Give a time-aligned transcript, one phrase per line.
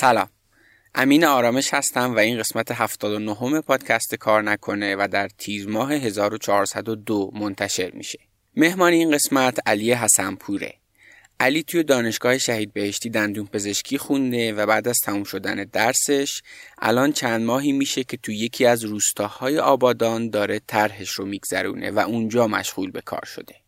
[0.00, 0.28] سلام.
[0.94, 7.30] امین آرامش هستم و این قسمت 79 پادکست کار نکنه و در تیر ماه 1402
[7.34, 8.18] منتشر میشه.
[8.56, 10.74] مهمان این قسمت علی حسنپوره
[11.40, 16.42] علی توی دانشگاه شهید بهشتی دندون پزشکی خونده و بعد از تموم شدن درسش
[16.78, 21.98] الان چند ماهی میشه که توی یکی از روستاهای آبادان داره طرحش رو میگذرونه و
[21.98, 23.65] اونجا مشغول به کار شده.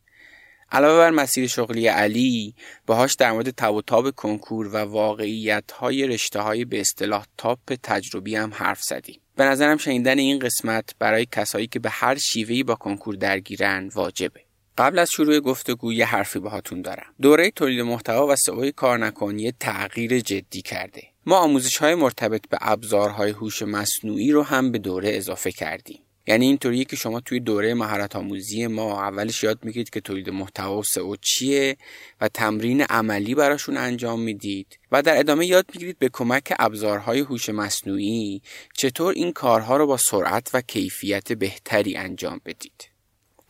[0.73, 2.55] علاوه بر مسیر شغلی علی
[2.87, 7.75] باهاش در مورد تب و تاب کنکور و واقعیت های رشته های به اصطلاح تاپ
[7.83, 9.21] تجربی هم حرف زدیم.
[9.37, 14.41] به نظرم شنیدن این قسمت برای کسایی که به هر شیوهی با کنکور درگیرن واجبه.
[14.79, 17.15] قبل از شروع گفتگو یه حرفی باهاتون دارم.
[17.23, 21.03] دوره تولید محتوا و سئو کار نکن یه تغییر جدی کرده.
[21.27, 26.01] ما آموزش های مرتبط به ابزارهای هوش مصنوعی رو هم به دوره اضافه کردیم.
[26.29, 30.79] یعنی اینطوریه که شما توی دوره مهارت آموزی ما اولش یاد می‌گیرید که تولید محتوا
[30.79, 31.77] و سئو چیه
[32.21, 34.79] و تمرین عملی براشون انجام می‌دید.
[34.93, 38.43] و در ادامه یاد می‌گیرید به کمک ابزارهای هوش مصنوعی
[38.75, 42.89] چطور این کارها رو با سرعت و کیفیت بهتری انجام بدید.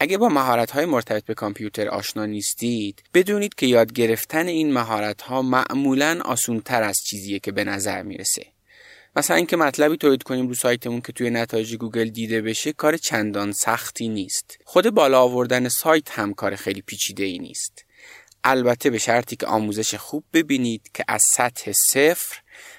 [0.01, 5.23] اگه با مهارت های مرتبط به کامپیوتر آشنا نیستید بدونید که یاد گرفتن این مهارت
[5.23, 8.58] ها معمولا آسون تر از چیزیه که به نظر می‌رسه.
[9.17, 13.53] مثلا اینکه مطلبی تولید کنیم رو سایتمون که توی نتایج گوگل دیده بشه کار چندان
[13.53, 14.59] سختی نیست.
[14.64, 17.84] خود بالا آوردن سایت هم کار خیلی پیچیده ای نیست.
[18.45, 22.36] البته به شرطی که آموزش خوب ببینید که از سطح صفر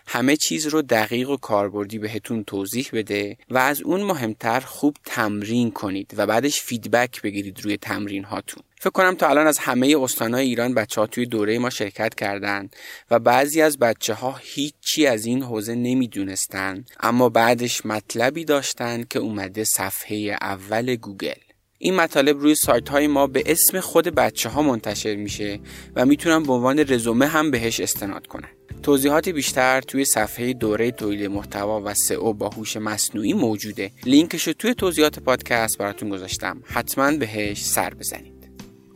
[0.08, 5.72] همه چیز رو دقیق و کاربردی بهتون توضیح بده و از اون مهمتر خوب تمرین
[5.72, 10.46] کنید و بعدش feedback بگیرید روی تمرین هاتون فکر کنم تا الان از همه استانهای
[10.46, 12.70] ایران بچه ها توی دوره ما شرکت کردن
[13.12, 16.86] و بعضی از بچه ها هیچی از این حوزه نمی‌دونستن.
[17.00, 21.34] اما بعدش مطلبی داشتن که اومده صفحه اول گوگل.
[21.78, 25.60] این مطالب روی سایت های ما به اسم خود بچه ها منتشر میشه
[25.96, 28.50] و می‌تونن به عنوان رزومه هم بهش استناد کنن.
[28.84, 33.92] توضیحات بیشتر توی صفحه دوره تولید محتوا و سئو با هوش مصنوعی موجوده.
[34.06, 36.62] لینکش رو توی توضیحات پادکست براتون گذاشتم.
[36.66, 38.39] حتما بهش سر بزنید.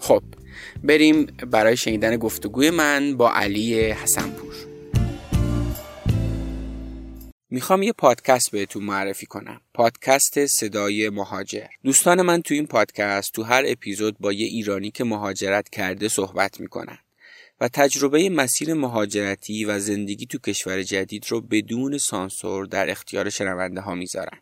[0.04, 0.24] خب.
[0.84, 4.54] بریم برای شنیدن گفتگوی من با علی حسنپور.
[7.50, 9.62] می‌خوام یه پادکست بهتون معرفی کنم.
[9.74, 11.68] پادکست صدای مهاجر.
[11.84, 16.60] دوستان من تو این پادکست تو هر اپیزود با یه ایرانی که مهاجرت کرده صحبت
[16.60, 16.98] می‌کنن
[17.62, 23.82] و تجربه مسیر مهاجرتی و زندگی تو کشور جدید رو بدون سانسور در اختیار شنونده
[23.82, 24.40] ها می‌ذارن.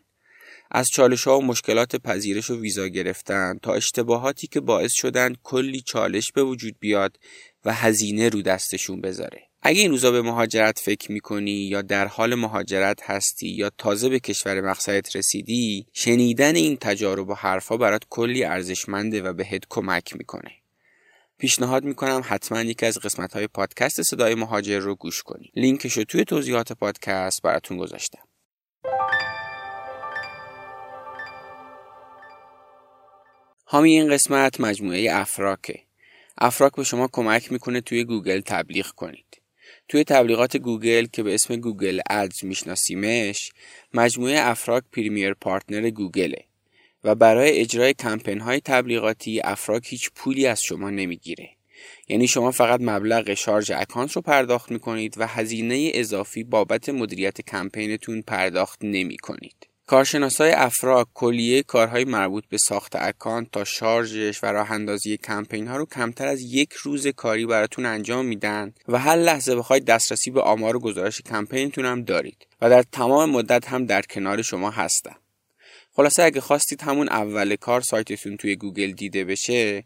[0.74, 5.80] از چالش ها و مشکلات پذیرش و ویزا گرفتن تا اشتباهاتی که باعث شدن کلی
[5.80, 7.18] چالش به وجود بیاد
[7.64, 9.42] و هزینه رو دستشون بذاره.
[9.62, 14.20] اگه این روزا به مهاجرت فکر می‌کنی یا در حال مهاجرت هستی یا تازه به
[14.20, 20.50] کشور مقصدت رسیدی شنیدن این تجارب و حرفا برات کلی ارزشمنده و بهت کمک می‌کنه.
[21.38, 25.52] پیشنهاد می‌کنم حتما یکی از قسمت های پادکست صدای مهاجر رو گوش کنی.
[25.56, 28.22] لینکش رو توی توضیحات پادکست براتون گذاشتم.
[33.72, 35.80] حامی این قسمت مجموعه افراکه.
[36.38, 39.40] افراک به شما کمک می‌کنه توی گوگل تبلیغ کنید.
[39.88, 43.52] توی تبلیغات گوگل که به اسم Google Ads میشناسیمش
[43.94, 46.44] مجموعه افراک Premier Partner گوگله
[47.04, 51.50] و برای اجرای کمپین های تبلیغاتی افراک هیچ پولی از شما نمی‌گیره.
[52.08, 58.22] یعنی شما فقط مبلغ شارژ account رو پرداخت می‌کنید و هزینه اضافی بابت مدیریت کمپینتون
[58.22, 59.71] پرداخت نمی کنید.
[59.86, 65.76] کارشناسای افراک کلیه کارهای مربوط به ساخت account تا شارژش و راه اندازی کمپین ها
[65.76, 70.40] رو کمتر از یک روز کاری براتون انجام میدن و هر لحظه بخواید دسترسی به
[70.40, 75.14] آمار و گزارش کمپینتون هم دارید و در تمام مدت هم در کنار شما هستن.
[75.96, 79.84] خلاصه اگه خواستید همون اول کار سایتتون توی گوگل دیده بشه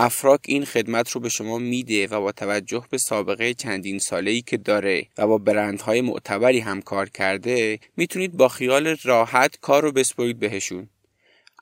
[0.00, 4.42] افراک این خدمت رو به شما میده و با توجه به سابقه چندین ساله ای
[4.42, 9.92] که داره و با برندهای معتبری هم کار کرده می‌تونید با خیال راحت کار رو
[9.92, 10.88] بسپرید بهشون.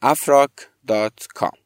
[0.04, 1.56] afrak.com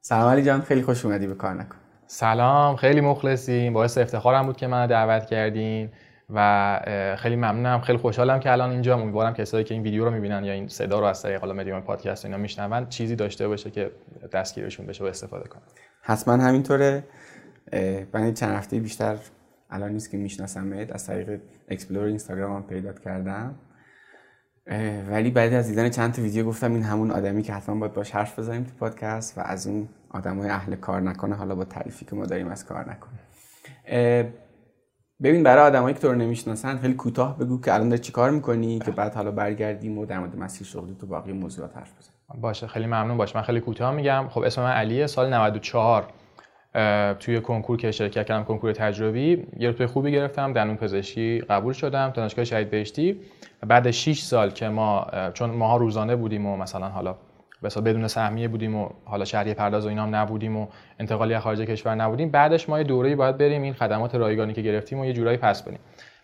[0.00, 1.76] سلام علی جان خیلی خوش اومدی به کار نکن.
[2.06, 3.72] سلام خیلی مخلصیم.
[3.72, 5.90] باعث افتخارم بود که من دعوت کردین
[6.30, 7.80] و خیلی ممنونم.
[7.80, 8.94] خیلی خوشحالم که الان اینجا.
[8.94, 11.80] امیدوارم کسایی که این ویدیو رو می‌بینن یا این صدا رو از طریق حالا مدیوم
[11.80, 13.90] پادکست اینا میشنون چیزی داشته باشه که
[14.32, 15.62] دستگیرشون بشه و استفاده کنن.
[16.02, 17.04] حتما همینطوره.
[18.12, 19.18] من چند هفته بیشتر
[19.70, 23.54] الان نیست که می‌شناسم از طریق explore اینستاگرام هم پیدا کردم.
[25.10, 28.10] ولی بعد از دیدن چند تا ویدیو گفتم این همون آدمی که حتما باید باش
[28.10, 31.34] حرف بزنیم تو پادکست و از اون آدمای اهل کار نکنه.
[31.34, 33.18] حالا با تعریفی که ما داریم از کار نکنه.
[35.22, 38.78] ببین برای آدمایی که تو رو نمی‌شناسن خیلی کوتاه بگو که الان داری چیکار می‌کنی
[38.78, 42.18] که بعد حالا برگردیم و در مورد مسیر شغلی تو باقی موضوعات حرف بزنیم.
[42.40, 43.36] باشه خیلی ممنون باشه.
[43.36, 44.28] من خیلی کوتاه میگم.
[44.28, 46.04] خب اسم من علیه سال 94
[47.20, 52.10] توی کنکور که شرکت کردم کنکور تجربی یه رتبه خوبی گرفتم دندون پزشکی قبول شدم
[52.10, 53.20] دانشگاه شهید بهشتی.
[53.66, 57.14] بعد 6 سال که ما چون ماها روزانه بودیم و مثلا حالا
[57.62, 60.66] بسا بدون سهمیه بودیم و حالا شهری پرداز و اینا نبودیم و
[60.98, 62.30] انتقالی خارج کشور نبودیم.
[62.30, 65.62] بعدش ما یه دوره‌ای باید بریم این خدمات رایگانی که گرفتیم و یه جورایی پس
[65.62, 65.78] بدیم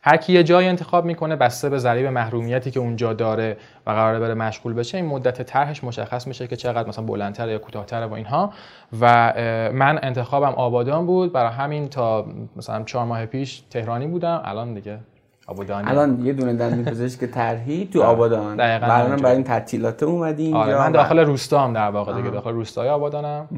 [0.09, 3.57] هر کی یه جای انتخاب می‌کنه بسته به ضریب محرومیتی که اونجا داره
[3.87, 7.59] و قراره بره مشغول بشه این مدت طرحش مشخص میشه که چقدر مثلا بلندتر یا
[7.59, 8.53] کوتاهتر و اینها.
[9.01, 9.33] و
[9.73, 11.33] من انتخابم آبادان بود.
[11.33, 12.27] برای همین تا
[12.57, 14.43] مثلا چهار ماه پیش تهرانی بودم.
[14.45, 14.99] الان دیگه
[15.47, 15.89] آبادان.
[15.89, 18.57] الان یه دونه دندون پزشک طرحی تو آبادان.
[18.57, 22.89] دقیقاً برای این تعطیلات اومدی آره من داخل روستا هم در واقع دیگه داخل روستای
[22.89, 23.49] آبادانم.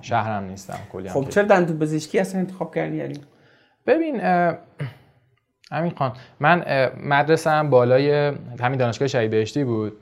[0.00, 3.20] شهرم نیستم کلی خب چرا دندون پزشکی اصلا انتخاب کردی
[3.86, 4.20] ببین
[5.72, 6.64] همین خان من
[7.04, 9.92] مدرسه هم بالای همین دانشگاه شهید بهشتی بود.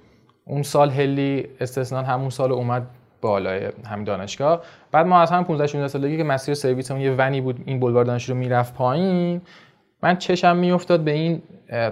[0.45, 2.83] اون سال هلی استثنان همون سال اومد
[3.21, 4.63] بالای همین دانشگاه.
[4.93, 8.05] بعد ما از هم 15 16 سالگی که مسیر سرویسمون یه ونی بود این بلوار
[8.05, 9.41] دانشجو رو می‌رفت پایین.
[10.03, 11.43] من چشم میافتاد به این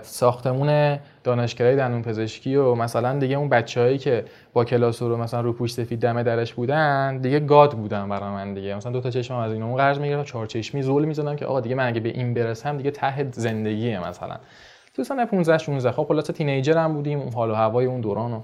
[0.02, 5.52] ساختمون دانشگاه دندون پزشکی و مثلا دیگه اون بچههایی که با کلاس رو مثلا رو
[5.52, 8.74] پوش سفید دمه درش بودن دیگه گاد بودن برای من دیگه.
[8.74, 11.60] مثلا دو تا چشمم از این اون قرض می‌گرفتم چهار چشمی زول می‌زدم که آقا
[11.60, 14.36] دیگه من اگه به این برسم دیگه ته زندگیه مثلا.
[14.94, 18.40] تو سن 15 16 خب خلاص تینیجر بودیم اون حال و هوای اون دوران و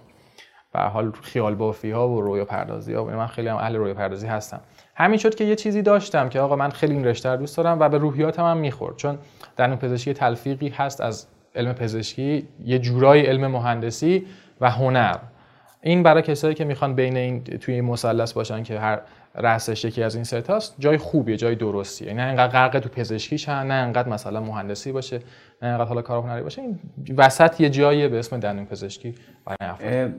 [0.74, 4.26] به حال خیال بافی ها و رویا پردازی ها من خیلی هم اهل رویا پردازی
[4.26, 4.60] هستم.
[4.94, 7.80] همین شد که یه چیزی داشتم که آقا من خیلی این رشته رو دوست دارم
[7.80, 8.96] و به روحیاتم هم می‌خورد.
[8.96, 9.18] چون
[9.56, 14.26] در پزشکی تلفیقی هست از علم پزشکی یه جورایی علم مهندسی
[14.60, 15.16] و هنر.
[15.82, 19.00] این برای کسایی که می‌خوان بین این توی این مثلث باشن که هر
[19.34, 22.14] رأسش یکی از این ستاست جای خوبیه جای درستیه.
[22.14, 25.20] نه اینقدر غرق تو پزشکی نه اینقدر مثلا مهندسی باشه
[25.62, 26.62] نه اینقدر حالا کار هنری باشه.
[26.62, 26.78] این
[27.16, 30.10] وسط یه جاییه به اسم دندون پزشکی برای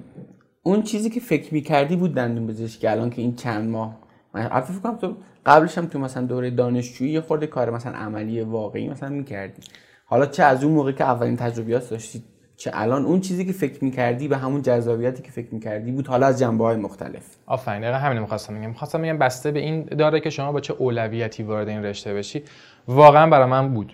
[0.67, 2.87] اون چیزی که فکر می‌کردی بود دندون پزشکی.
[2.87, 3.97] الان که این چند ماه
[4.33, 5.15] من فکر کنم تو
[5.45, 9.61] قبلش هم تو مثلا دوره دانشجویی یه خورده کار مثلا عملی واقعی مثلا می‌کردی.
[10.05, 12.23] حالا چه از اون موقع که اولین تجربیات داشتی
[12.57, 16.27] چه الان اون چیزی که فکر می‌کردی به همون جذابیتی که فکر می‌کردی بود حالا
[16.27, 18.69] از جنبه های مختلف؟ آفرین دقیقا همین می‌خواستم بگم.
[18.69, 22.43] می‌خواستم بگم بسته به این داره که شما با چه اولویتی وارد این رشته بشی.
[22.87, 23.93] واقعا برای من بود.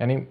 [0.00, 0.26] یعنی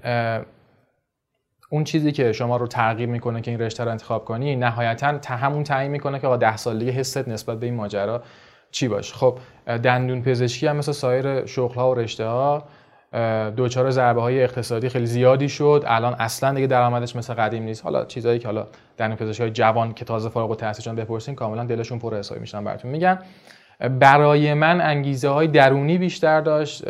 [1.70, 5.64] اون چیزی که شما رو ترغیب می‌کنه که این رشته رو انتخاب کنی نهایتا همون
[5.64, 8.24] تعیین می‌کنه که آقا 10 سالگی حست نسبت به این ماجرا
[8.72, 9.38] چی باش خب
[9.84, 12.64] دندون پزشکی هم مثل سایر شغل ها و رشته ها
[13.56, 15.84] دوچار ضربه های اقتصادی خیلی زیادی شد.
[15.88, 17.84] الان اصلا دیگه درآمدش مثل قدیم نیست.
[17.84, 18.68] حالا چیزایی که حالا
[18.98, 22.92] دندون پزشکی های جوان که تازه فارغ التحصیلشون بپرسین کاملا دلشون پر حسابی میشن براتون.
[22.92, 23.20] میگن
[24.00, 26.84] برای من انگیزه های درونی بیشتر داشت.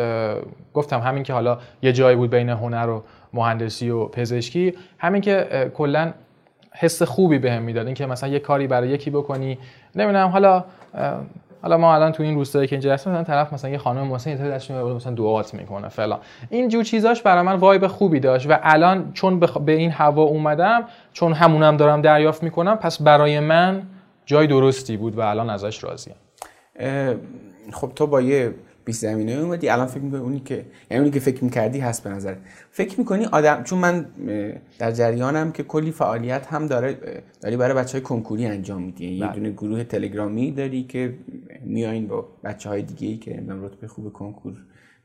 [0.73, 3.03] گفتم همین که حالا یه جایی بود بین هنر و
[3.33, 6.13] مهندسی و پزشکی همین که کلا
[6.71, 7.85] حس خوبی بهم به می‌داد.
[7.85, 9.57] اینکه مثلا یه کاری برای یکی بکنی.
[9.95, 10.63] نمی‌دونم حالا
[11.61, 14.33] حالا ما الان تو این روستایی که اینجا هستیم مثلا طرف مثلا یه خانم مثلا
[14.33, 16.19] یه دستش مثلا دعات می‌کنه فلان.
[16.49, 20.83] این جو چیزاش برای من وایب خوبی داشت و الان چون به این هوا اومدم
[21.13, 23.81] چون همونم دارم دریافت می‌کنم پس برای من
[24.25, 26.15] جای درستی بود و الان ازش راضیم.
[27.71, 28.53] خب تو با یه
[28.89, 29.69] بیس زمینه اومدی.
[29.69, 30.55] الان فکر می‌کنی اونی که
[30.91, 32.35] یعنی اونی که فکر می‌کردی هست به نظر
[32.71, 34.05] فکر می‌کنی آدم چون من
[34.79, 36.97] در جریانم که کلی فعالیت هم داره
[37.41, 39.07] داری برای بچه های کنکوری انجام میدی.
[39.07, 39.35] یه بله.
[39.35, 41.13] دونه گروه تلگرامی داری که
[41.65, 44.53] میایین با بچه های دیگه ای که رتبه خوب کنکور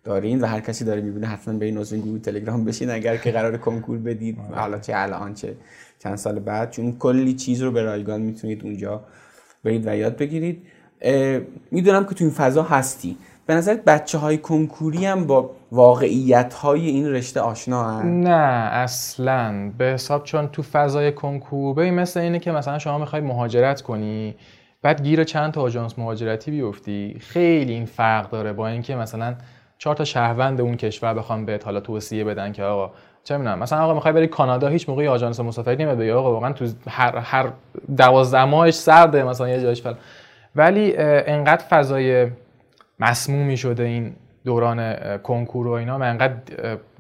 [0.05, 3.31] دارین و هر کسی داره می‌بینه حتما به این عضو گروه تلگرام بشین اگر که
[3.31, 4.39] قرار کنکور بدید.
[4.39, 4.61] آره.
[4.61, 5.57] حالا چه الان چه
[5.99, 6.71] چند سال بعد.
[6.71, 9.05] چون کلی چیز رو به رایگان می‌تونید اونجا
[9.65, 10.63] برید و یاد بگیرید.
[11.71, 13.17] می‌دونم که تو این فضا هستی.
[13.47, 19.73] به نظرت بچه های کنکوری هم با واقعیت های این رشته آشنا هن؟ نه اصلا.
[19.79, 24.35] به حساب چون تو فضای کنکور به مثل اینه که مثلا شما می‌خوای مهاجرت کنی
[24.83, 27.17] بعد گیر چند تا آژانس مهاجرتی بیفتی.
[27.21, 29.35] خیلی این فرق داره با اینکه مثلا
[29.79, 32.91] چهار تا شهروند اون کشور بخوام بهت حالا توصیه بدن که آقا
[33.25, 36.53] چه می‌دونم مثلا آقا می‌خوای بری کانادا هیچ موقعی آژانس مسافرتی نمیاد بگی آقا واقعا
[36.53, 37.49] تو هر هر
[37.97, 39.95] 12 ماهش سرده مثلا یه جایش فل
[40.57, 42.27] ولی انقدر فضای
[43.01, 44.13] مسمومی شده این
[44.45, 45.99] دوران کنکور و اینا.
[45.99, 46.35] من انقدر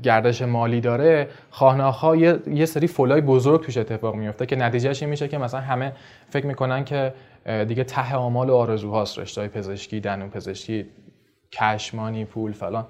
[0.02, 1.28] گردش مالی داره.
[1.50, 5.60] خواهناخا یه،, یه سری فولای بزرگ توش اتفاق میفته که نتیجهش این میشه که مثلا
[5.60, 5.92] همه
[6.30, 7.14] فکر می‌کنن که
[7.68, 10.86] دیگه ته آمال و آرزوهاست رشته پزشکی دندون پزشکی
[11.52, 12.86] کشمانی پول فلان.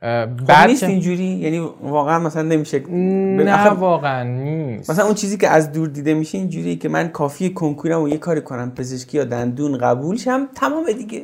[0.00, 4.90] خب بعد نیست اینجوری؟ یعنی واقعا مثلا نمیشه نه واقعا نیست.
[4.90, 8.16] مثلا اون چیزی که از دور دیده میشه اینجوری که من کافی کنکورم و یه
[8.16, 8.70] کاری کنم.
[8.70, 11.22] پزشکی یا دندون قبول شم تمام دیگه.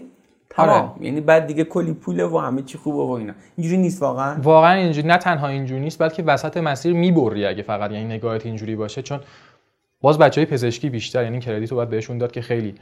[0.56, 0.90] آره.
[1.00, 3.32] یعنی بعد دیگه کلی پوله و همه چی خوبه و اینا.
[3.56, 7.90] اینجوری نیست واقعا؟ واقعا اینجوری نه تنها اینجوری نیست بلکه وسط مسیر می‌بری اگه فقط
[7.90, 9.20] یعنی نگاهت اینجوری باشه چون
[10.00, 12.74] باز بچه های پزشکی بیشتر یعنی کردیت رو باید بهشون داد که خیلی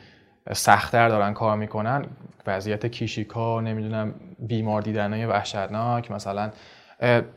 [0.52, 2.04] سختتر دارن کار می‌کنن.
[2.46, 6.50] وضعیت کیشیکا نمی‌دونم بیمار دیدنهای وحشتناک مثلا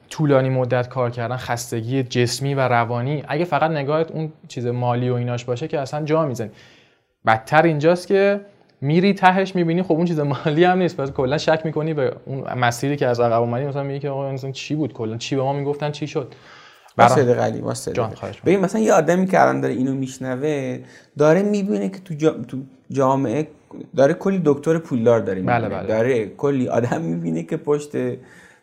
[0.09, 3.23] طولانی مدت کار کردن خستگی جسمی و روانی.
[3.27, 6.49] اگه فقط نگاهت اون چیز مالی و ایناش باشه که اصلا جا می‌زنی.
[7.25, 8.41] بدتر اینجاست که
[8.81, 10.97] میری تهش می‌بینی خب اون چیز مالی هم نیست.
[10.97, 13.65] پس کلا شک می‌کنی به اون مسیری که از عقب اومدی.
[13.65, 16.33] مثلا میگی که آقا مثلا چی بود کلا؟ چی به ما می‌گفتن؟ چی شد؟
[16.97, 17.93] واسه قلی واسه
[18.45, 20.79] ببین مثلا یه آدمی که الان داره اینو میشنوه
[21.17, 22.31] داره می‌بینه که تو, جا...
[22.31, 22.57] تو
[22.91, 23.47] جامعه
[23.95, 25.87] داره کلی دکتر پولدار داره بله بله.
[25.87, 27.89] داره کلی آدم می‌بینه که پشت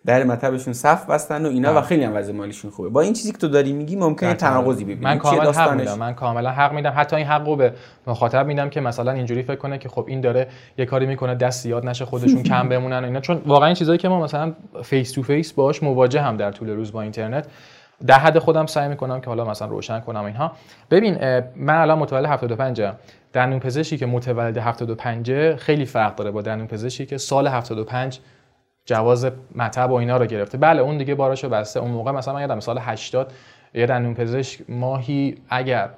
[0.06, 1.80] در مطبشون صف بستن و اینا و.
[1.80, 2.88] خیلی هم وضع مالیشون خوبه.
[2.88, 5.00] با این چیزی که تو داری میگی ممکنه تناقضی ببینی.
[5.00, 6.92] من کاملا حق میدم من کاملا حق میدم.
[6.97, 7.73] حتی این حق رو به
[8.06, 10.47] مخاطب میدم که مثلا اینجوری فکر کنه که خب این داره
[10.78, 13.21] یه کاری می‌کنه دست زیاد نشه خودشون کم بمونن اینا.
[13.21, 16.92] چون واقعا این چیزایی که ما مثلا face to face باش مواجهیم در طول روز
[16.92, 17.47] با اینترنت.
[18.06, 20.52] در حد خودم سعی می‌کنم که حالا مثلا روشن کنم اینها.
[20.90, 21.18] ببین
[21.56, 22.82] من الان متولد 75
[23.32, 28.21] دندون پزشکی که متولد 75 خیلی فرق داره با دندون پزشکی که سال 75
[28.86, 30.58] جواز مطب و اینا رو گرفته.
[30.58, 31.80] بله اون دیگه باراشو بسته.
[31.80, 33.32] اون موقع مثلا من یادم سال 80
[33.74, 35.88] یه دندون پزشک ماهی اگر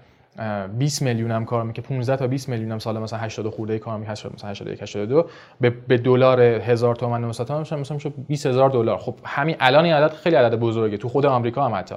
[0.78, 3.98] 20 میلیون هم کار می‌کنه 15 تا 20 میلیون هم سال مثلا 80 خورده کار
[3.98, 5.28] می‌کنه مثلا 81 82
[5.60, 8.98] به, دلار 1000 تومان مثلا مثلا مثلا میشه 20000 دلار.
[8.98, 11.94] خب همین الان این عدد خیلی عدد بزرگه تو خود آمریکا هم حتی.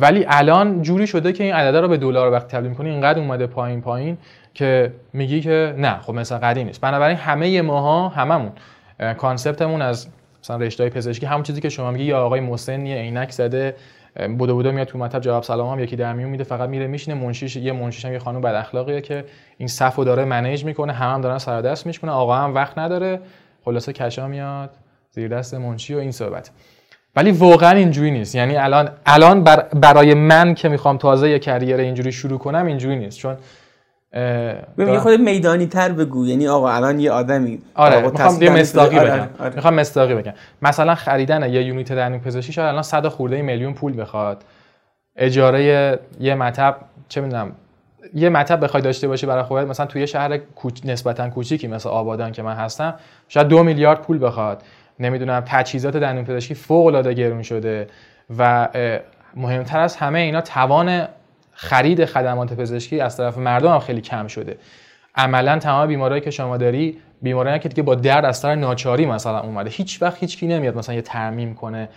[0.00, 3.46] ولی الان جوری شده که این عدد رو به دلار وقتی تبدیل کنی اینقدر اومده
[3.46, 4.18] پایین پایین
[4.54, 8.52] که میگی که نه خب مثلا قدیم نیست بنابراین همه ماها هممون.
[9.18, 10.06] کانسپتمون از
[10.42, 13.76] مثلا رشته پزشکی همون چیزی که شما میگی یا آقای مسنی عینک زده
[14.38, 17.16] بوده بوده میاد تو مطب جواب سلام هم یکی در میون میده فقط میره میشینه
[17.26, 19.24] منشیش یه منشیش هم یه خانم بد اخلاقیه که
[19.58, 23.20] این صفو داره منیج می‌کنه هم, هم دارن سر دست میشکنه آقا هم وقت نداره
[23.64, 24.70] خلاصه کشا میاد
[25.10, 26.50] زیر دست منشی و این صحبت.
[27.16, 28.34] ولی واقعا اینجوری نیست.
[28.34, 29.44] یعنی الان الان
[29.74, 33.18] برای من که می‌خوام تازه یه کریر اینجوری شروع کنم اینجوری نیست.
[33.18, 33.36] چون
[34.78, 36.26] ببین خود میدانی تر بگو.
[36.26, 39.28] یعنی آقا الان یه آدمی آره می‌خوام یه مصداقی آره، بگم.
[39.38, 39.54] آره.
[39.54, 40.32] می‌خوام مصداقی بگم.
[40.62, 44.44] مثلا خریدن یه یونیت دندون پزشکی شاید الان 100 خورده میلیون پول بخواد.
[45.16, 46.76] اجاره یه مطب
[47.08, 47.52] چه می‌دونم
[48.14, 50.80] یه مطب بخوای داشته باشی برای خودت مثلا توی شهر کوچ...
[50.84, 52.94] نسبتا کوچیکی مثل آبادان که من هستم
[53.28, 54.62] شاید دو میلیارد پول بخواد.
[55.00, 57.86] نمی‌دونم تجهیزات دندون پزشکی فوق العاده گرون شده
[58.38, 58.68] و
[59.36, 61.08] مهمتر از همه اینا توان
[61.52, 64.56] خرید خدمات پزشکی از طرف مردم هم خیلی کم شده.
[65.14, 69.40] عملا تمام بیمارایی که شما داری بیمارایی که دیگه با درد از طرف ناچاری مثلا
[69.40, 71.88] اومده هیچ وقت هیچ کی نمیاد مثلا یه ترمیم کنه.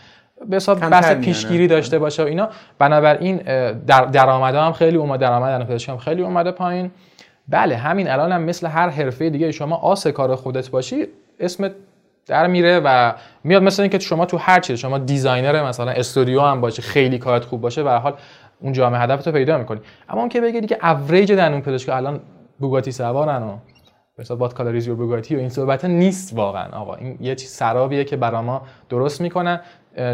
[0.49, 2.49] به حساب بحث پیشگیری داشته باشه و اینا.
[2.79, 3.37] بنابراین
[3.87, 6.91] در درآمد هم خیلی اومده درآمد پزشکی هم خیلی اومده پایین.
[7.47, 11.07] بله همین الان هم مثل هر حرفه دیگه شما آس کار خودت باشی
[11.39, 11.71] اسمت
[12.27, 13.13] در میره و
[13.43, 17.45] میاد مثل اینکه شما تو هر چیز شما designer مثلا استودیو هم باشه خیلی کارت
[17.45, 18.13] خوب باشه به حال
[18.59, 19.79] اون جامعه هدفتو پیدا می‌کنی.
[20.09, 22.19] اما اون که بگی دیگه اوریج دندون پزشک الان
[22.59, 23.57] بوگاتی سوارن و
[24.17, 26.95] مثلا بات کالریز و بوگاتی و این صحبت نیست واقعا آقا.
[26.95, 29.59] این یه چیز سرابیه که برا ما درست می‌کنن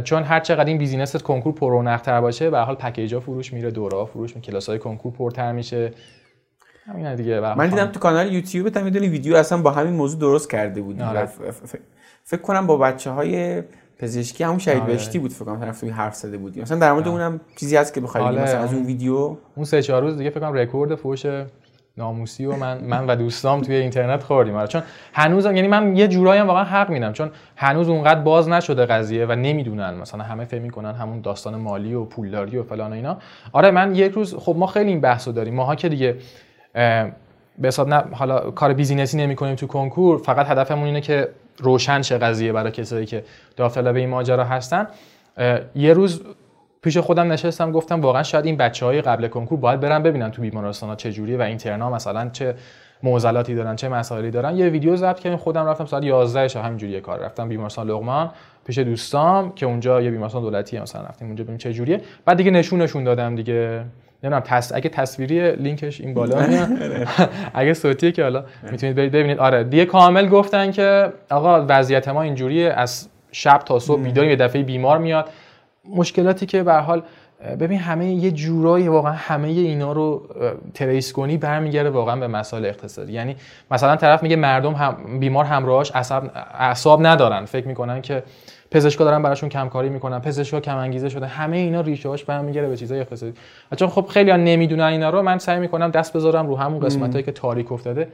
[0.04, 4.06] چون هر چقدر این business کنکور پرونقتر باشه به حال package ا فروش میره دوره‌ها
[4.06, 5.92] فروش میره کلاسای کنکور پرتر میشه.
[6.86, 10.82] همین دیگه من دیدم تو کانال یوتیوب هم ویدیو اصلا با همین موضوع درست کرده
[10.82, 11.02] بودی.
[11.02, 11.30] آره.
[12.24, 13.64] فکر کنم با بچه های
[14.00, 14.92] پزشکی همون شهید آره.
[14.92, 17.94] بهشتی بود فکر کنم طرف توی حرف زده بودی مثلا در مورد اونم چیزی هست
[17.94, 18.42] که بخوای آره.
[18.42, 21.26] مثلا از اون ویدیو؟ اون سه چهار روز دیگه فکر کنم رکورد فوش
[21.98, 24.56] ناموسی و من من و دوستام توی اینترنت خوردیم.
[24.56, 28.50] آره چون هنوزم یعنی من یه جورایی هم واقعا حق میدم چون هنوز اونقدر باز
[28.50, 32.92] نشده قضیه و نمی‌دونن مثلا همه فکر می‌کنن همون داستان مالی و پولداری و فلان
[32.92, 33.18] و اینا.
[33.54, 35.56] آره من یک روز خب ما خیلی این بحثو داریم.
[35.56, 36.18] ماها که دیگه
[36.74, 41.30] به حساب نه حالا کار بیزینسی نمی‌کنیم تو کنکور فقط هدفمون اینه که
[41.62, 43.24] روشن شه قضیه برای کسایی که
[43.56, 44.88] داخل به این ماجرا هستن.
[45.76, 46.22] یه روز
[46.82, 50.42] پیش خودم نشستم گفتم واقعا شاید این بچه های قبل کنکور باید برن ببینن تو
[50.42, 52.56] بیمارستان ها چه جوریه و اینترنا مثلا چه
[53.04, 54.58] معضلاتی دارن چه مسائلی دارن.
[54.58, 58.32] یه ویدیو ضبط کردم خودم رفتم ساعت 11 شب همینجوری کار رفتم بیمارستان لقمان
[58.66, 62.02] پیش دوستام که اونجا یه بیمارستان دولتی مثلا رفتیم اونجا ببینیم چه جوریه.
[62.26, 63.86] بعد دیگه نشونشون دادم دیگه.
[64.24, 64.72] نمی‌دونم تص...
[64.76, 66.70] اگه تصویری لینکش این بالا میاد
[67.54, 69.40] اگه صوتیه که حالا می‌تونید ببینید.
[69.40, 74.36] آره دیگه کامل گفتن که آقا وضعیت ما اینجوریه از شب تا صبح بیداریم یه
[74.36, 75.30] دفعه بیمار میاد.
[75.96, 77.04] مشکلاتی که به حال
[77.60, 80.28] ببین همه یه جورایی واقعا همه اینا رو
[80.74, 83.14] تریس کنی برمیگرده واقعا به مسائل اقتصادی.
[83.14, 83.36] یعنی
[83.72, 85.92] مثلا طرف میگه مردم هم بیمار همراهاش
[86.54, 87.46] اعصاب ندارن.
[87.46, 88.24] فکر می‌کنن که
[88.72, 92.78] پزشکا دارن براشون کمکاری می‌کنن پزشکا کم انگیزه شده همه اینا ریشه هاش برمیگره به
[92.78, 93.34] چیزای اقتصادی.
[93.76, 97.24] چون خب خیلی ها نمی‌دونن اینا رو من سعی می‌کنم دست بذارم رو همون قسمتایی
[97.24, 98.08] که تاریک افتاده.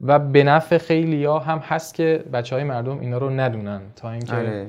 [0.00, 4.10] و به نفع خیلی ها هم هست که بچه های مردم اینا رو ندونن تا
[4.10, 4.66] اینکه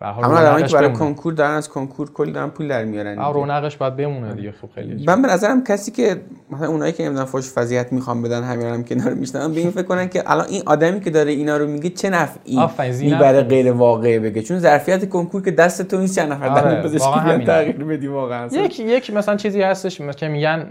[0.00, 0.14] آره.
[0.14, 3.96] همه آدمایی که برای کنکور دارن از کنکور کلی دارن پول در میارن رونقش باید
[3.96, 7.92] بمونه دیگه خب خیلی من به نظرم کسی که مثلا اونایی که نمی‌دونن فوش فضیحت
[7.92, 11.10] می‌خوام بدن همین هم کنار میشنن به این فکر کنن که الان این آدمی که
[11.10, 12.58] داره اینا رو میگه چه نفعی
[13.00, 16.82] می‌بره غیر واقعه بگه؟ چون ظرفیت کنکور که دست تو نیست چند نفر آره.
[16.82, 18.46] پزشکی تغییر بدی واقعا.
[18.46, 20.66] یک یک مثلا چیزی هستش که میگن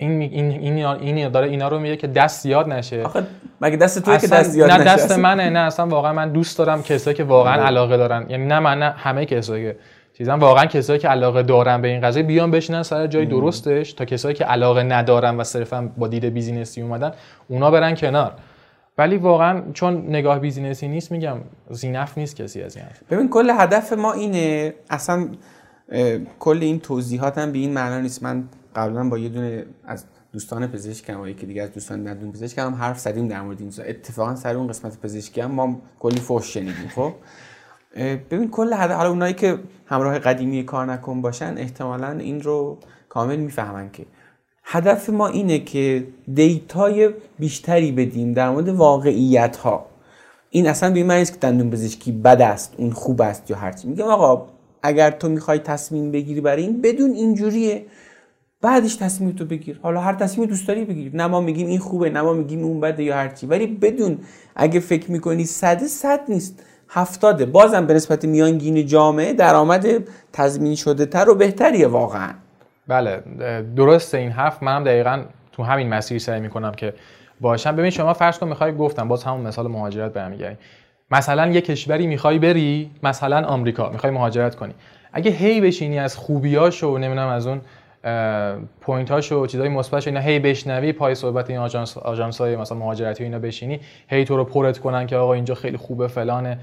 [0.00, 3.02] این این این داره اینا رو میگه که دست یاد نشه.
[3.02, 3.26] آخه
[3.60, 6.58] مگه دست توی که دست یاد نه نشه؟ دست منه نه اصلا واقعا من دوست
[6.58, 7.62] دارم کسایی که واقعا آره.
[7.62, 8.26] علاقه دارن.
[8.28, 9.76] یعنی نه من نه همه کسایی که
[10.18, 14.04] چیزا واقعا کسایی که علاقه دارن به این قضیه بیان بشینن سر جای درستش تا
[14.04, 17.12] کسایی که علاقه ندارن و صرفا با دید business ی اومدن
[17.48, 18.32] اونا برن کنار.
[18.98, 21.36] ولی واقعا چون نگاه business ی نیست میگم
[21.70, 25.28] ذینفع نیست کسی از این ببین کل هدف ما اینه اصلا
[26.38, 28.22] کل این توضیحات هم به این معنا نیست.
[28.22, 28.44] من
[28.76, 32.74] قبلا با یه دونه از دوستان پزشکم و یکی دیگه از دوستان دندون پزشکم هم
[32.74, 36.88] حرف زدیم در مورد این اتفاقا سر اون قسمت پزشکی هم ما کلی فوش شنیدیم
[36.94, 37.12] خب؟
[38.30, 43.36] ببین کل هدف حالا اونایی که همراه قدیمی کار نکن باشن احتمالا این رو کامل
[43.36, 44.06] می‌فهمن که.
[44.64, 49.86] هدف ما اینه که دیتای بیشتری بدیم در مورد واقعیت ها
[50.50, 54.04] این اصلا به معنی که دندون پزشکی بد است اون خوب است یا هرچی میگم
[54.04, 54.46] آقا
[54.82, 57.84] اگر تو می‌خوای تصمیم بگیری برای این بدون اینجوریه.
[58.62, 59.80] بعدش تصمیم تو بگیر.
[59.82, 62.80] حالا هر تصمیم دوست داری بگیر نه ما میگیم این خوبه نه ما میگیم اون
[62.80, 63.46] بده یا هرچی.
[63.46, 64.18] ولی بدون
[64.56, 66.62] اگه فکر می‌کنی صد، صد نیست.
[66.88, 67.46] هفتاده.
[67.46, 69.86] بازم به نسبت میانگین جامعه درآمد
[70.32, 72.30] تضمین شده تر و بهتریه واقعا.
[72.88, 73.22] بله
[73.76, 74.62] درسته این حرف.
[74.62, 76.94] منم دقیقا تو همین مسیر سعی می‌کنم که
[77.40, 77.76] باشم.
[77.76, 80.56] ببین شما فرض کن می‌خوای گفتم باز همون مثال مهاجرت برمیگردی
[81.10, 83.90] مثلا یه کشوری می‌خوای بری مثلا آمریکا.
[83.90, 84.74] می‌خوای مهاجرت کنی.
[85.12, 87.60] اگه هی بشینی از خوبیاشو نمی‌دونم از اون
[88.80, 93.22] point هاشو چیزای مثبتش اینا هی بشنوی پای صحبت این آژانس آژانس های مثلا مهاجرتی
[93.22, 96.58] و اینا بشینی هی تو رو پرت کنن که آقا اینجا خیلی خوبه فلانه.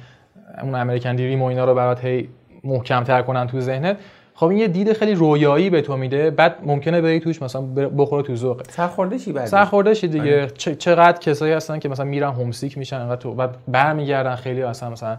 [0.64, 2.30] اون امریکن دریم و اینا رو برات هی
[2.64, 3.98] محکم تر کنن تو ذهنت.
[4.34, 6.32] خب این یه دید خیلی رویایی به تو میده.
[6.32, 7.62] بعد ممکنه بری توش مثلا
[7.98, 8.64] بخوره تو ذوق.
[8.70, 10.76] سرخورده چی بعد سرخورده چی دیگه؟ آره.
[10.76, 15.18] چقدر کسایی هستن که مثلا میرن هومسیک میشن انقدر تو بعد برمیگردن خیلی اصلا مثلا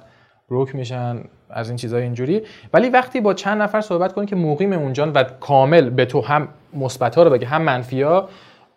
[0.50, 1.20] بروک میشن.
[1.50, 2.42] از این چیزای اینجوری.
[2.72, 6.48] ولی وقتی با چند نفر صحبت کنی که مقیم اونجان و کامل به تو هم
[6.74, 8.28] مثبت ها رو بگه هم منفی ها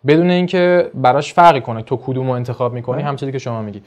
[0.06, 3.82] بدون اینکه براش فرقی کنه تو کدوم رو انتخاب می‌کنی هم چیزی که شما میگی.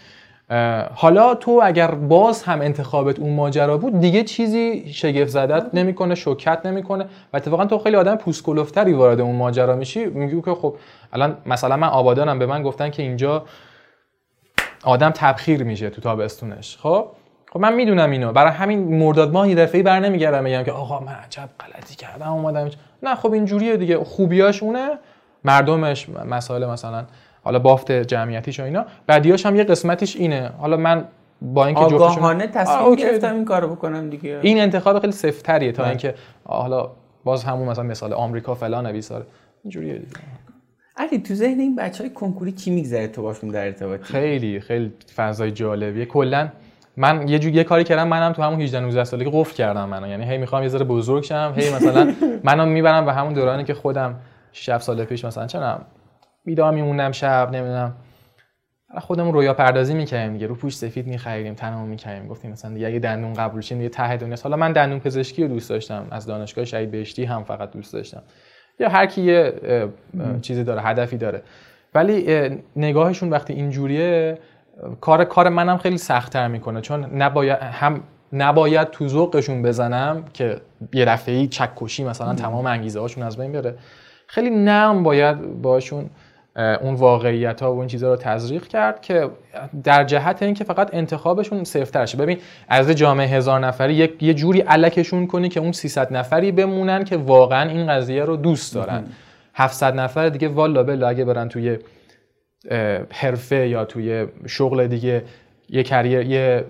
[0.96, 6.66] حالا تو اگر باز هم انتخابت اون ماجرا بود دیگه چیزی شگفت زدت نمی‌کنه شوکت
[6.66, 10.06] نمی‌کنه و اتفاقا تو خیلی آدم پوسکلفتری وارد اون ماجرا میشی.
[10.06, 10.76] میگی که خب
[11.14, 13.46] الان مثلا من آبادانم به من گفتن که اینجا
[14.84, 17.08] آدم تبخیر میشه تو تابستونش خب؟
[17.56, 18.32] خب من می‌دونم اینو.
[18.32, 22.32] برای همین مرداد ماه یه دفعه بر نمیگردم میگم که آقا من عجب غلطی کردم
[22.32, 22.70] اومدم
[23.04, 23.98] نه خب اینجوریه دیگه.
[23.98, 24.90] خوبیاش اونه.
[25.44, 27.06] مردمش مسائل مثلا
[27.44, 28.86] حالا بافت جمعیتیش و اینا.
[29.08, 30.52] بعدیاش هم یه قسمتیش اینه.
[30.58, 31.06] حالا من
[31.42, 34.40] با اینکه آگاهانه تصمیم گرفتم این کارو بکنم دیگه.
[34.42, 35.90] این انتخاب خیلی سفتریه تا بله.
[35.90, 36.90] اینکه حالا
[37.24, 39.26] باز همون مثلا مثال آمریکا فلان نویساره
[39.64, 40.18] اینجوریه دیگه.
[40.98, 44.94] علی تو ذهن این بچه های کنکوری چی میگذره تو باشون در ارتباطی؟ خیلی خیلی
[45.16, 46.06] فضای جالبیه.
[46.06, 46.50] کلا
[46.98, 50.08] من یه جوری یه کاری کردم منم تو همون 18 19 سالگی قفل کردم منو.
[50.08, 53.74] یعنی هی می‌خوام یه ذره بزرگ شم هی مثلا منو می‌برم به همون دورانی که
[53.74, 54.20] خودم
[54.52, 55.80] 6 سال پیش مثلا چرا
[56.46, 57.96] بیدار میموندم شب نمی‌دونم.
[58.98, 62.28] خودمون رویا پردازی می‌کردیم دیگه رو پوش سفید میخریدیم تنمو می‌کردیم.
[62.28, 65.48] گفتیم مثلا دیگه اگه دندون قبول شیم دیگه ته دنیا حالا من دندون پزشکی رو
[65.48, 68.24] دوست داشتم از دانشگاه شهید بهشتی هم فقط دوست داشتم.
[68.80, 69.54] یا هر کی یه
[70.42, 71.42] چیزی داره هدفی داره.
[71.96, 74.38] ولی نگاهشون وقتی اینجوریه
[75.02, 76.82] کار کار منم خیلی سختتر می‌کنه.
[76.82, 78.02] چون نباید هم
[78.34, 80.62] نباید تو ذوقشون بزنم که
[80.94, 83.76] یه دفعه چکشی مثلا تمام انگیزه هاشون از بین بره.
[84.28, 86.10] خیلی نرم باید باشون
[86.82, 89.30] اون واقعیت ها و اون چیزها رو تزریق کرد که
[89.84, 92.18] در جهت اینکه فقط انتخابشون سفتر شه.
[92.18, 92.38] ببین
[92.70, 97.70] از جامعه هزار نفری یه جوری علکشون کنی که اون 300 نفری بمونن که واقعا
[97.70, 99.04] این قضیه رو دوست دارن.
[99.54, 101.78] 700 نفر دیگه والا بلا اگه برن توی
[103.12, 105.24] حرفه یا توی شغل دیگه
[105.70, 106.66] یه کریر یه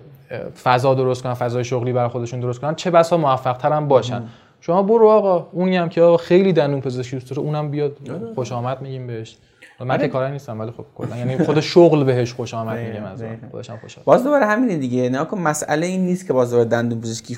[0.62, 4.22] فضا درست کنن فضای شغلی برای خودشون درست کنن چه بسا موفق ترم باشن
[4.60, 8.34] شما برو آقا اونی هم که آقا خیلی دندون پزشکی دوست داره اونم بیاد آره.
[8.34, 9.36] خوش آمد میگیم بهش.
[9.80, 11.16] من که کاری نیستم ولی خب کلا.
[11.16, 15.08] یعنی خود شغل بهش خوش آمد میگم از خودشم خوشحال باز دوباره همینه دیگه.
[15.08, 17.36] نه مسئله این نیست که باز دوباره دندون پزشکی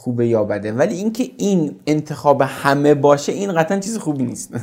[0.00, 0.72] خوبه یا بده.
[0.72, 4.54] ولی اینکه این انتخاب همه باشه این قطعا چیز خوبی نیست.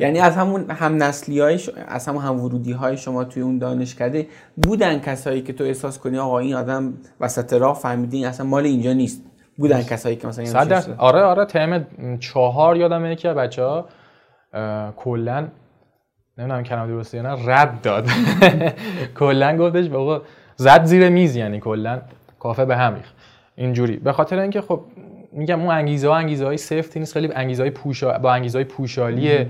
[0.00, 4.26] یعنی از همون هم نسلی های از همون هم ورودی های شما توی اون دانشکده
[4.56, 8.92] بودن کسایی که تو احساس کنی آقا این آدم وسط راه فهمیدین اصلا مال اینجا
[8.92, 9.22] نیست.
[9.56, 10.44] بودن کسایی که مثلا
[10.98, 11.86] آره آره ترم
[12.18, 13.88] چهار یادمه یکی بچه ها
[14.96, 15.48] کلا
[16.38, 18.06] نمی‌دونم کلمه درسته یا نه رد داد.
[19.20, 20.22] کلا گفتش بابا
[20.56, 22.02] زد زیر میز یعنی کلا
[22.38, 23.19] کافه به هم ریخت.
[23.56, 23.96] اینجوری.
[23.96, 24.80] به خاطر اینکه خب
[25.32, 27.12] میگم اون انگیزه ها انگیزه های سفتی نیست.
[27.12, 28.18] خیلی انگیزه های پوشا...
[28.18, 29.46] با انگیزه های پوشالی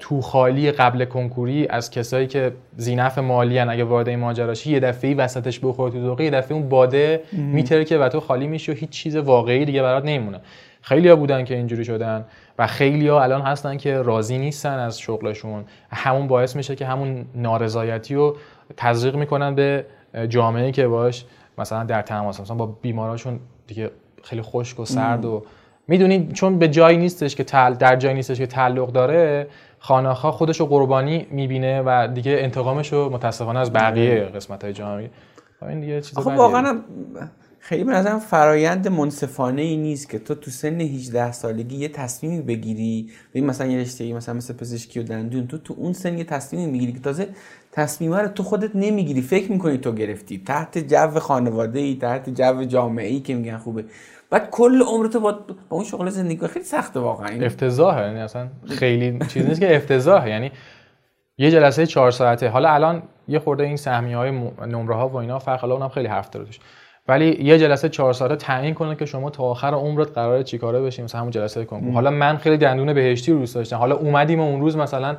[0.00, 3.70] تو خالی قبل کنکوری از کسایی که زینف مالی هن.
[3.70, 7.84] اگه وارد این ماجراش یه دفعه وسطش بخوره تو ذوقی یه دفعه اون باده میتره
[7.84, 10.40] که و تو خالی میشی و هیچ چیز واقعی دیگه برات نمیمونه.
[10.82, 12.24] خیلی ها بودن که اینجوری شدن
[12.58, 15.64] و خیلی ها الان هستن که راضی نیستن از شغلشون.
[15.90, 18.36] همون باعث میشه که همون نارضایتی رو
[18.76, 19.84] تزریق می‌کنن به
[20.28, 21.24] جامعه که باش
[21.58, 23.90] مثلا در تماس مثلا با بیماراشون دیگه
[24.22, 25.44] خیلی خشک و سرد و
[25.88, 29.46] می‌دونید چون به جایی نیستش که تل در جایی نیستش که تعلق داره
[29.78, 35.10] خاناخا خودش رو قربانی می‌بینه و دیگه انتقامش رو متاسفانه از بقیه قسمت های جامعه
[35.68, 36.80] این دیگه چیز واقعا
[37.58, 42.42] خیلی به نظرم فرایند منصفانه ای نیست که تو تو سن 18 سالگی یه تصمیمی
[42.42, 43.10] بگیری.
[43.34, 46.92] مثلا یه رشته مثلا مثل پزشکی و دندون تو تو اون سن یه تصمیمی می‌گیری
[46.92, 47.28] که تازه
[47.72, 49.22] تصمیم رو تو خودت نمی‌گیری.
[49.22, 50.42] فکر می‌کنی تو گرفتی.
[50.46, 53.84] تحت جو خانواده ای تحت جو جامعه ای که میگن خوبه.
[54.30, 55.32] بعد کل عمرتو با,
[55.68, 57.46] با اون شغل زندگی خیلی سخته واقعا.
[57.46, 58.02] افتضاحه.
[58.02, 60.30] یعنی اصلا خیلی چیز نیست که افتضاحه.
[60.30, 60.50] یعنی
[61.38, 62.48] یه جلسه چهار ساعته.
[62.48, 64.30] حالا الان یه خورده این سهمیه های
[64.66, 66.58] نمره ها و اینا فرق حالا اونم خیلی حرف داره توش.
[67.08, 71.04] ولی یه جلسه چهار ساعته تعیین کنه که شما تا آخر عمرت قراره چیکاره بشیم.
[71.04, 73.76] مثلا همون جلسه کنکور حالا من خیلی دندون بهشتی رو دوست داشتم.
[73.76, 75.16] حالا اومدیم اون روز مثلا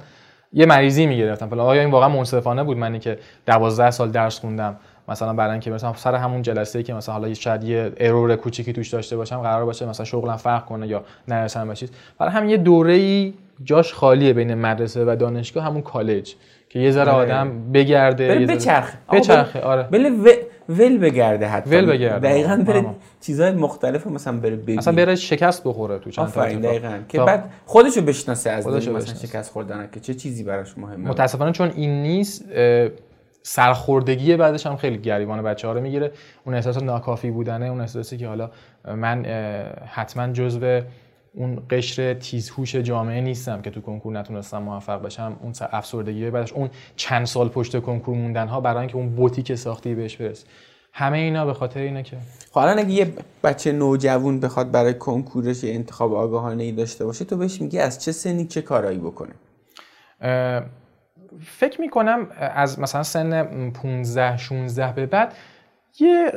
[0.53, 1.49] یه مریضی می‌گرفتم.
[1.49, 1.65] فلان.
[1.65, 4.75] آیا این واقعا منصفانه بود منی که 12 سال درس خوندم؟
[5.07, 8.73] مثلا برای اینکه مثلا سر همون جلسه ای که مثلا حالا شاید یه ارور کوچیکی
[8.73, 11.91] توش داشته باشم قرار باشه مثلا شغلم فرق کنه یا نرسم به چیز.
[12.19, 16.35] برای همین یه دوره ای جاش خالیه بین مدرسه و دانشگاه همون کالج.
[16.69, 17.33] که یه ذره آره.
[17.33, 18.97] آدم بگرده بره بچرخه.
[19.11, 19.61] بچرخه.
[19.61, 19.83] آره.
[19.83, 20.09] بله
[20.69, 21.69] ول بگرده حتی.
[21.69, 22.29] ول بگرده.
[22.29, 22.85] دقیقاً بره
[23.21, 26.99] چیزای مختلف مثلا بره ببین مثلا بره شکست بخوره تو چند تا دقیقاً.
[27.09, 31.09] که بعد خودشو بشناسه از مثلا شکست خوردن که چه چیزی براش مهمه.
[31.09, 32.45] متاسفانه چون این نیست
[33.45, 36.11] سرخوردگی بعدش هم خیلی گریبان بچه ها رو می‌گیره.
[36.45, 38.51] اون احساس ناکافی بودنه اون احساسی که حالا
[38.95, 39.25] من
[39.85, 40.81] حتما جزو
[41.35, 45.37] اون قشر تیزهوش جامعه نیستم که تو کنکور نتونستم موفق بشم.
[45.41, 49.55] اون افسردگی بعدش اون چند سال پشت کنکور موندن ها برای اینکه اون بوتی که
[49.55, 50.45] ساختی بهش برس
[50.93, 52.17] همه اینا به خاطر اینه که
[52.51, 57.61] حالا اگه یه بچه نوجوان بخواد برای کنکورش انتخاب آگاهانه ای داشته باشه تو بهش
[57.61, 59.33] میگی از چه سنی چه کارایی بکنه؟
[61.41, 65.33] فکر می‌کنم از مثلا سن 15 16 به بعد
[65.99, 66.31] یه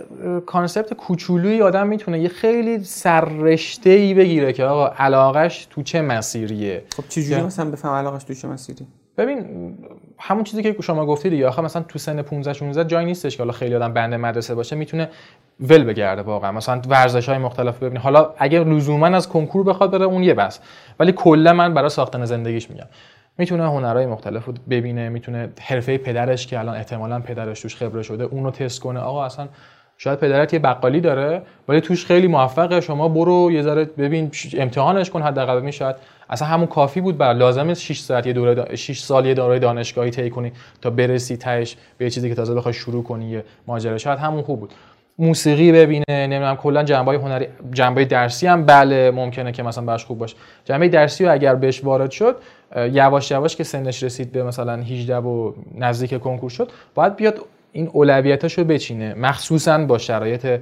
[0.47, 6.85] کانسپت کوچولویی آدم می‌تونه یه خیلی سررشته ای بگیره که آقا علاقش تو چه مسیریه.
[6.97, 8.87] خب چجوری مثلا بفهم علاقش تو چه مسیری؟
[9.19, 9.75] ببین
[10.19, 13.43] همون چیزی که شما گفتید یا آخه مثلا تو سن 15 16 جایی نیستش که
[13.43, 15.09] حالا خیلی آدم بنده مدرسه باشه می‌تونه
[15.61, 16.53] ول بگرده واقعا.
[16.53, 20.61] مثلا ورزش های مختلف ببینید حالا اگر لزوما از کنکور بخواد بره اون یه بس.
[21.01, 22.87] ولی کلا من برای ساختن زندگیش میگم.
[23.39, 28.25] می‌تونه هنرهای مختلف رو ببینه می‌تونه حرفه پدرش که الان احتمالا پدرش توش خبره شده
[28.25, 29.01] اونو تست کنه.
[29.01, 29.49] آقا اصلا
[29.99, 32.81] شاید پدرت یه بقالی داره ولی توش خیلی موفقه.
[32.81, 35.57] شما برو یه ذره ببین امتحانش کن حداقل.
[35.57, 35.97] ببین شاید
[36.31, 37.19] اصلا همون کافی بود.
[37.19, 41.37] بر لازم 6 ساعت یه دوره 6 سال یه دوره دانشگاهی طی کنی تا برسی
[41.37, 43.99] تهش به یه چیزی که تازه بخوای شروع کنی ماجرا.
[43.99, 44.73] شاید همون خوب بود.
[45.19, 50.19] موسیقی ببینه نمی‌دونم کلا جنبه هنری جنبه درسی هم بله ممکنه که مثلا باش خوب
[50.19, 50.37] باشه.
[50.65, 52.37] جنبه درسی رو اگر بهش وارد شد
[52.77, 57.41] یواش یواش که سنش رسید به مثلا 18 و نزدیک کنکور شد باید بیاد
[57.73, 60.61] این اولویتاشو بچینه مخصوصا با شرایط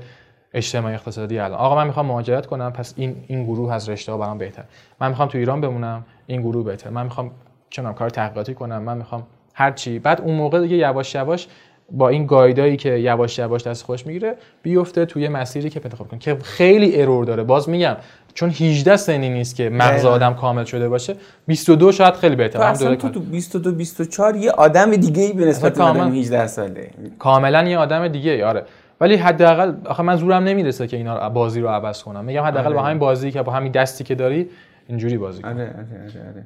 [0.54, 1.58] اجتماعی اقتصادی الان.
[1.58, 4.64] آقا من می‌خوام مهاجرت کنم پس این این گروه از رشته ها برام بهتر.
[5.00, 6.90] من می‌خوام تو ایران بمونم این گروه بهتر.
[6.90, 7.30] من می‌خوام
[7.70, 9.98] چنم کار تحقیقاتی کنم من می‌خوام هر چی.
[9.98, 11.48] بعد اون موقع دیگه یواش یواش
[11.90, 16.20] با این گایدایی که یواش یواش دست خوش می‌گیره بیفته توی مسیری که انتخاب کنه.
[16.20, 17.42] که خیلی ارور داره.
[17.42, 17.96] باز میگم
[18.34, 21.16] چون 18 سنی نیست که مغز آدم کامل شده باشه
[21.46, 22.62] 22 شاید خیلی بهتره.
[22.62, 26.90] تو اصلا تو تو 22 24 یه آدم دیگه ای به نسبت آدم 18 ساله.
[27.18, 28.64] کاملا یه آدم دیگه ای آره.
[29.00, 32.24] ولی حداقل آخه من زورم نمی‌رسه که اینا بازی رو عوض کنم.
[32.24, 32.88] میگم حداقل با آره.
[32.88, 34.50] همین بازی که با همین دستی که داری
[34.88, 35.48] اینجوری بازی کن.
[35.48, 36.44] آره آره آره,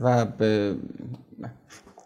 [0.00, 0.24] آره.
[0.24, 0.74] و به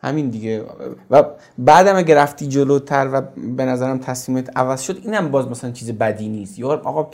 [0.02, 0.64] همین دیگه.
[1.10, 1.24] و
[1.58, 3.20] بعدم اگه رفتی جلوتر و
[3.56, 6.58] به نظرم تصمیمت عوض شد اینم باز مثلا چیز بدی نیست.
[6.58, 7.10] یا آقا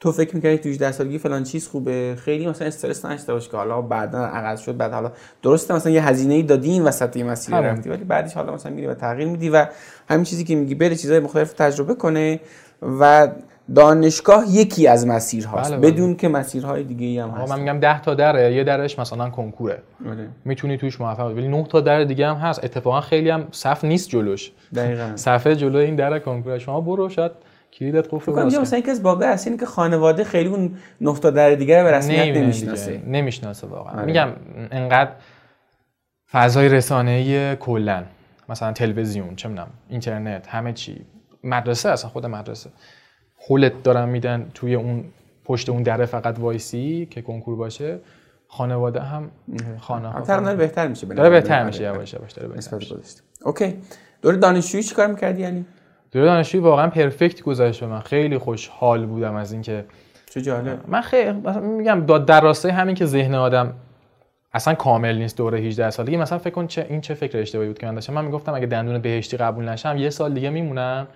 [0.00, 3.56] تو فکر می‌کردی تو 18 سالگی فلان چیز خوبه؟ خیلی مثلا استرس نشته باش که
[3.56, 7.60] حالا بعدا عوض شد بعد حالا درسته مثلا یه هزینه‌ای دادی این وسط یه مسیر
[7.60, 9.66] رفتی ولی بعدش حالا مثلا میری و تغییر میدی و
[10.08, 12.40] همین چیزی که میگی بره چیزای مختلف تجربه کنه
[12.82, 13.28] و
[13.74, 15.90] دانشگاه یکی از مسیرهاست بله, بله.
[15.90, 17.52] بدون که مسیرهای دیگه ای هم هست.
[17.52, 19.82] من میگم 10 تا دره یه درش مثلا کنکوره.
[20.00, 20.28] بله.
[20.44, 22.64] می‌تونی توش موفق ولی 9 تا در دیگه هم هست.
[22.64, 24.52] اتفاقا خیلی هم صف نیست جلوش.
[24.74, 25.12] دقیقاً.
[25.26, 27.32] صفحه جلو این در کنکور شما برو شاید
[27.72, 31.30] کلیدت قفل کنم مثلا اینکه از باقی هست اینه که خانواده خیلی اون نه تا
[31.30, 33.02] در دیگه به رسمیت نمی‌شناسه.
[33.06, 33.94] نمی‌شناسه واقعا.
[33.94, 34.04] آره.
[34.04, 34.28] میگم
[34.70, 35.10] انقدر
[36.32, 38.02] فضای رسانه‌ای کلا.
[38.48, 41.06] مثلا تلویزیون چه می‌دونم اینترنت همه چی.
[41.44, 42.70] مدرسه اصلا خود مدرسه.
[43.48, 45.04] هولت دارن میدن توی اون
[45.44, 47.98] پشت اون دره فقط وایسی که کنکور باشه
[48.48, 49.30] خانواده هم
[49.80, 52.78] خانه ها داره بهتر میشه داره بهتر میشه یواش یواش داره بهتر
[53.44, 53.76] اوکی.
[54.22, 55.64] دوره دانشجویی چیکار می‌کردی یعنی؟
[56.12, 58.00] دوره دانشجویی واقعا پرفکت گذشت من.
[58.00, 59.84] خیلی خوشحال بودم از اینکه
[60.30, 60.78] چه جالب.
[60.88, 63.72] من خیلی میگم در راستای همین که ذهن آدم
[64.52, 67.78] اصلا کامل نیست دوره 18 سالگی مثلا فکر کن چه این چه فکر اشتباهی بود
[67.78, 68.12] که من داشتم.
[68.12, 71.06] من می‌گفتم اگه دندون بهشتی قبول نشم یه سال دیگه میمونم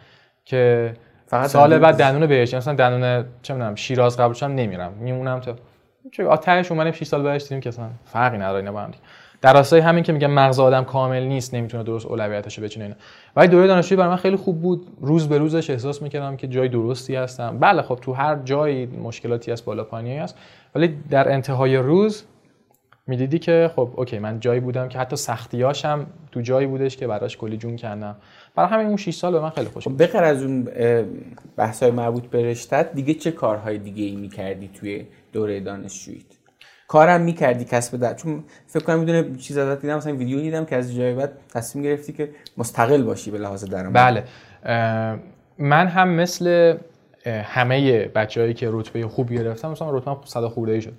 [0.45, 0.95] که
[1.29, 4.93] فقط سال بعد دندون بهشتی مثلا دندون چه می‌دونم شیراز قبول شم نمیرم.
[4.93, 5.55] میمونم تا
[6.13, 8.91] چه آتش اومدیم 6 سال بعدش دیدیم که اصلا فرقی نداره اینا با هم
[9.41, 12.97] در راستای همین که میگم مغز آدم کامل نیست نمی‌تونه درست اولویتاشو بچینه اینا.
[13.37, 14.87] ولی دوره دانشجویی برای من خیلی خوب بود.
[15.01, 17.59] روز به روزش احساس می‌کردم که جای درستی هستم.
[17.59, 20.39] بله خب تو هر جایی مشکلاتی هست بالا پایینی هست
[20.75, 22.25] ولی در انتهای روز
[23.09, 27.37] می‌دیدی که خب اوکی من جایی بودم که حتی سختیاشم تو جایی بودش که براش
[27.37, 28.17] کلی جون کردم.
[28.57, 30.69] برای همین اون 6 سال به من خیلی خوش خب بغیر از اون
[31.57, 36.25] بحث‌های مربوط به رشتت دیگه چه کارهای دیگه ای می‌کردی توی دوره دانشجوییت؟
[36.89, 40.77] کارم می‌کردی کسب در چون فکر کنم می‌دونه چیز ازت دیدم مثلا ویدیو دیدم که
[40.77, 43.93] از جای بعد تصمیم گرفتی که مستقل باشی به لحاظ درآمد.
[43.93, 44.25] بله.
[45.59, 46.77] من هم مثل
[47.27, 50.93] همه بچههایی که رتبه خوب گرفتم مثلا رتبه 100 خورده ای شد.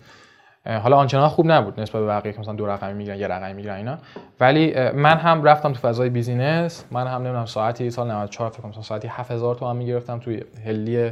[0.65, 3.75] حالا آنچنان خوب نبود نسبت به بقیه که مثلا دو رقمی می‌گیرن یه رقمی می‌گیرن
[3.75, 3.97] اینا.
[4.39, 8.81] ولی من هم رفتم تو فضای بیزینس من هم نمی‌دونم ساعتی سال 94 فکر کنم
[8.81, 11.11] ساعتی 7000 تومان می‌گرفتم توی هلی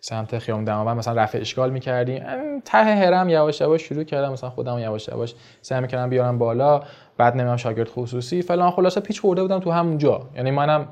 [0.00, 2.22] سمت خیام دماوند مثلا رفع اشکال می‌کردیم
[2.64, 6.80] ته هرم یواش یواش شروع کردم مثلا خودم یواش یواش سعی می‌کردم بیارم بالا.
[7.18, 8.42] بعد نمی‌دونم شاگرد خصوصی.
[8.42, 10.88] فلان خلاصه پیچ خورده بودم تو همونجا یعنی منم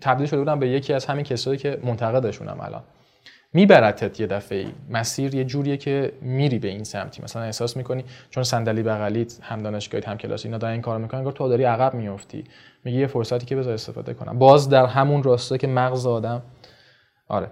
[0.00, 2.82] تبدیل شده بودم به یکی از همین کسایی که منتقدشونم الان.
[3.54, 7.22] میبرتت یه دفعه ای مسیر یه جوریه که میری به این سمتی.
[7.22, 11.18] مثلا احساس می‌کنی چون صندلی بغلیت هم دانشگاهیت هم کلاسی اینا دارن این کارو می‌کنن
[11.18, 12.44] انگار تو داری عقب میافتی.
[12.84, 14.38] میگی یه فرصتی که بذار استفاده کنم.
[14.38, 16.42] باز در همون راسته که مغز آدم.
[17.28, 17.48] آره.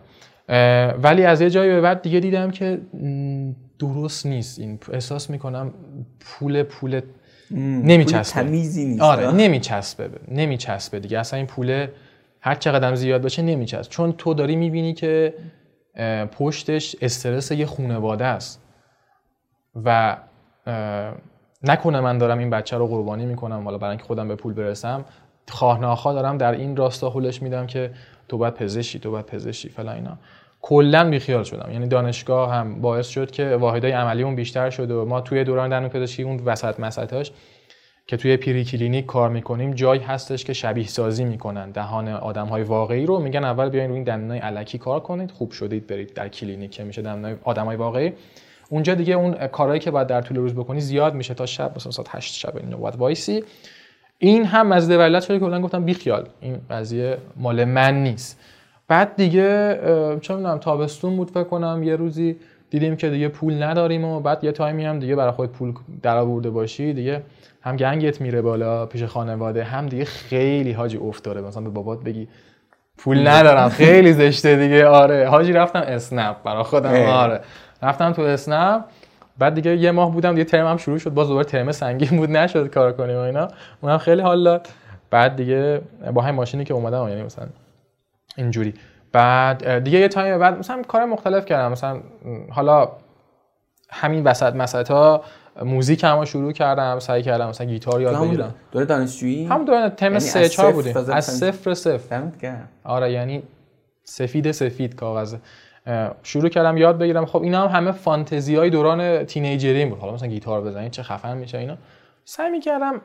[1.03, 2.81] ولی از یه جایی به بعد دیگه دیدم که
[3.79, 4.59] درست نیست.
[4.59, 5.75] این احساس می‌کنم
[6.21, 7.01] پول پول
[7.51, 8.43] نمیچسبه.
[8.43, 9.03] تمیزی نیست.
[9.03, 11.19] آره نمیچسبه نمیچسبه دیگه.
[11.19, 11.87] اصلا این پول
[12.41, 13.85] هر چقدر زیاد باشه نمیچسبه.
[13.85, 15.35] چون تو داری می‌بینی که
[16.33, 18.63] پشتش استرس یه خونواده است.
[19.85, 20.17] و
[21.63, 25.05] نکنه من دارم این بچه رو قربانی می‌کنم حالا برای اینکه خودم به پول برسم
[25.49, 27.91] خواه ناخواه دارم در این راستا هولش میدم که
[28.29, 30.19] تو باید پزشکی تو باید پزشکی فلان اینا.
[30.63, 31.73] کلا بیخیال شدم.
[31.73, 35.71] یعنی دانشگاه هم باعث شد که واحدهای عملی اون بیشتر شد و ما توی دوران
[35.71, 37.33] دندون پزشکی اون وسط مسطاش
[38.11, 41.71] که توی pre-clinic کار می‌کنیم جایی هستش که شبیه سازی می‌کنن.
[41.71, 45.31] دهان آدم های واقعی رو میگن اول بیاین روی این دندونای الکی کار کنید.
[45.31, 48.13] خوب شدید برید در کلینیک که میشه دندونای آدم های واقعی.
[48.71, 51.93] اونجا دیگه اون کارهایی که باید در طول روز بکنی زیاد میشه تا شب مثلا
[51.93, 53.45] ساعت 8 شب اینو باید وایسی.
[54.19, 58.41] این هم از دولت شده که کلا گفتم بی خیال این قضیه مال من نیست.
[58.89, 59.79] بعد دیگه
[60.21, 62.37] چه می‌دونم تابستون بود فکر کنم یه روزی.
[62.71, 66.51] دیدیم که دیگه پول نداریم و بعد یه تایمی هم دیگه برای خود پول درآورده
[66.51, 67.23] باشی دیگه
[67.63, 72.29] هم گنگت میره بالا پیش خانواده هم دیگه خیلی حاجی افتاره مثلا به بابات بگی
[72.99, 74.87] پول ندارم خیلی زشته دیگه.
[74.87, 75.29] آره.
[75.29, 77.41] حاجی رفتم اسنپ برای خودم آره.
[77.83, 78.85] رفتم تو اسنپ
[79.39, 81.11] بعد دیگه یه ماه بودم دیگه ترم هم شروع شد.
[81.15, 83.49] باز دوباره ترم سنگین بود نشد کار کنیم و اینا.
[83.81, 84.69] اونم خیلی حال داد.
[85.11, 85.81] بعد دیگه
[86.15, 87.47] با همین ماشینی که اومدم یعنی مثلا
[88.37, 88.75] اینجوری.
[89.13, 91.73] بعد دیگه یه تایم بعد مثلا کار مختلف کردم.
[91.73, 92.01] مثلا
[92.51, 92.89] حالا
[93.91, 95.23] همین وسط مسط ها
[95.65, 98.55] موزیک هم شروع کردم سعی کردم مثلا گیتار یاد بگیرم.
[98.73, 100.97] دوره دانشجویی؟ هم دوره تم یعنی 3 4 بودیم.
[100.97, 102.23] از صفر صفر.
[102.85, 103.43] آره یعنی
[104.05, 105.37] سفید سفید کاغذ
[106.23, 107.27] شروع کردم یاد بگیرم.
[107.27, 109.99] خب اینا هم همه فانتزی های دوران تینیجری بود.
[109.99, 111.77] حالا مثلا گیتار بزنید چه خفن میشه اینا.
[112.25, 113.01] سعی می‌کردم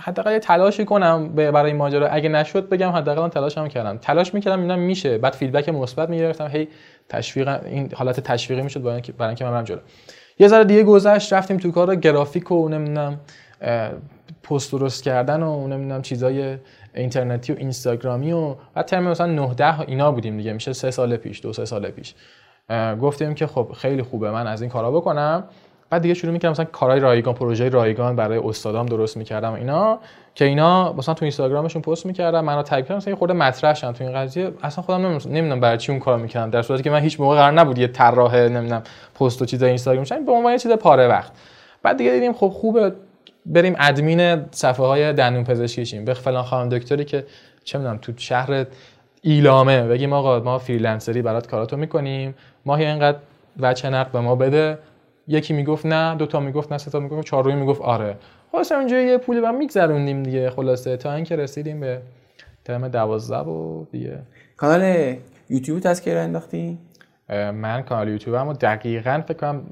[0.00, 2.08] حداقل تلاشی کنم برای ماجرا.
[2.08, 3.98] اگه نشد بگم حداقل تلاشم کردم.
[3.98, 5.18] تلاش می‌کردم اینا میشه.
[5.18, 6.46] بعد فیدبک مثبت می‌گرفتم.
[6.46, 6.68] هی
[7.08, 9.78] تشویق این حالت تشویقی می‌شد برای اینکه برای اینکه من برم جلو.
[10.38, 13.20] یه ذره دیگه گذشت رفتیم تو کار گرافیک و نمی‌دونم
[14.42, 16.58] پست درست کردن و نمی‌دونم چیزای
[16.94, 20.52] اینترنتی و اینستاگرامی و بعد ترم مثلا 9 10 اینا بودیم دیگه.
[20.52, 22.14] میشه سه سال پیش دو سه سال پیش.
[23.00, 25.44] گفتیم که خب خیلی خوبه من از این کارا بکنم.
[25.90, 29.98] بعد دیگه شروع می‌کردم مثلا کارهای رایگان پروژه رایگان برای استادام درست می‌کردم اینا
[30.34, 33.92] که اینا مثلا تو اینستاگرامشون پست می‌کردم منو تگ کردم مثلا یه خورده مطرح شدن
[33.92, 34.52] تو این قضیه.
[34.62, 37.52] اصلا خودم نمی‌دونم برای چی اون کارو می‌کردم در صورتی که من هیچ موقع قرار
[37.52, 38.82] نبود یه طراح نمی‌دونم
[39.20, 41.32] پست و چیزای اینستاگرام شدم به عنوان یه چیز پاره وقت.
[41.82, 42.92] بعد دیگه دیدیم خب خوبه
[43.46, 46.04] بریم ادمین صفحه های دندون پزشکی شیم.
[46.04, 47.26] به فلان خانم دکتری که
[47.64, 48.66] چه می‌دونم تو شهر
[49.22, 53.18] ایلامه بگیم آقا ما فریلنسری برات کاراتو می‌کنیم ماهی اینقدر
[53.60, 54.78] وچه نقد به ما بده.
[55.28, 58.18] یکی می‌گفت نه دو تا می‌گفت نه سه تا می‌گفت چهارمی می‌گفت آره.
[58.52, 60.50] خلاص اونجا یه پولی با میگذروندیم دیگه.
[60.50, 62.02] خلاصه تا اینکه رسیدیم به
[62.64, 64.18] ترم 12 و دیگه.
[64.56, 65.16] کانال
[65.50, 66.78] یوتیوب از کی انداختی؟
[67.28, 69.62] من کانال یوتیوبمو دقیقا فکر کنم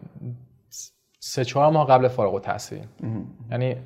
[1.21, 2.87] سه چهار ماه قبل فارغ التحصیل.
[3.51, 3.77] یعنی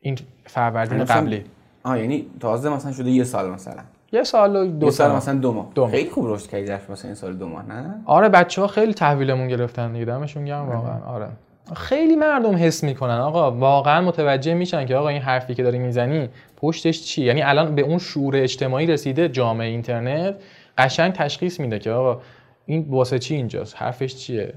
[0.00, 1.44] این فروردین قبلی.
[1.82, 3.82] آه یعنی تازه مثلا شده یه سال مثلا.
[4.12, 5.68] یه سال و دو سال مثلا دو ماه.
[5.74, 5.86] دو.
[5.86, 8.94] خیلی خوب رشد کردی ظرف مثلا این سال دو ماه نه؟ آره بچه ها خیلی
[8.94, 11.28] تحویلمون گرفتن دیگه دمشون گرم واقعا آره.
[11.76, 13.18] خیلی مردم حس می‌کنن.
[13.18, 17.74] آقا واقعا متوجه میشن که آقا این حرفی که داری می‌زنی پشتش چی؟ یعنی الان
[17.74, 20.34] به اون شعور اجتماعی رسیده جامعه اینترنت
[20.78, 22.20] قشنگ تشخیص میده که آقا
[22.66, 24.54] این واسه چی اینجاست؟ حرفش چیه؟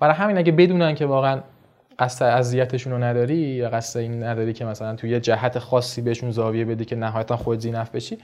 [0.00, 1.40] برای همین اگه بدونن که واقعا
[1.98, 6.30] قصد اذیتشون رو نداری یا قصد این نداری که مثلا توی یه جهت خاصی بهشون
[6.30, 8.18] زاویه بدی که نهایتا خود زینف بشی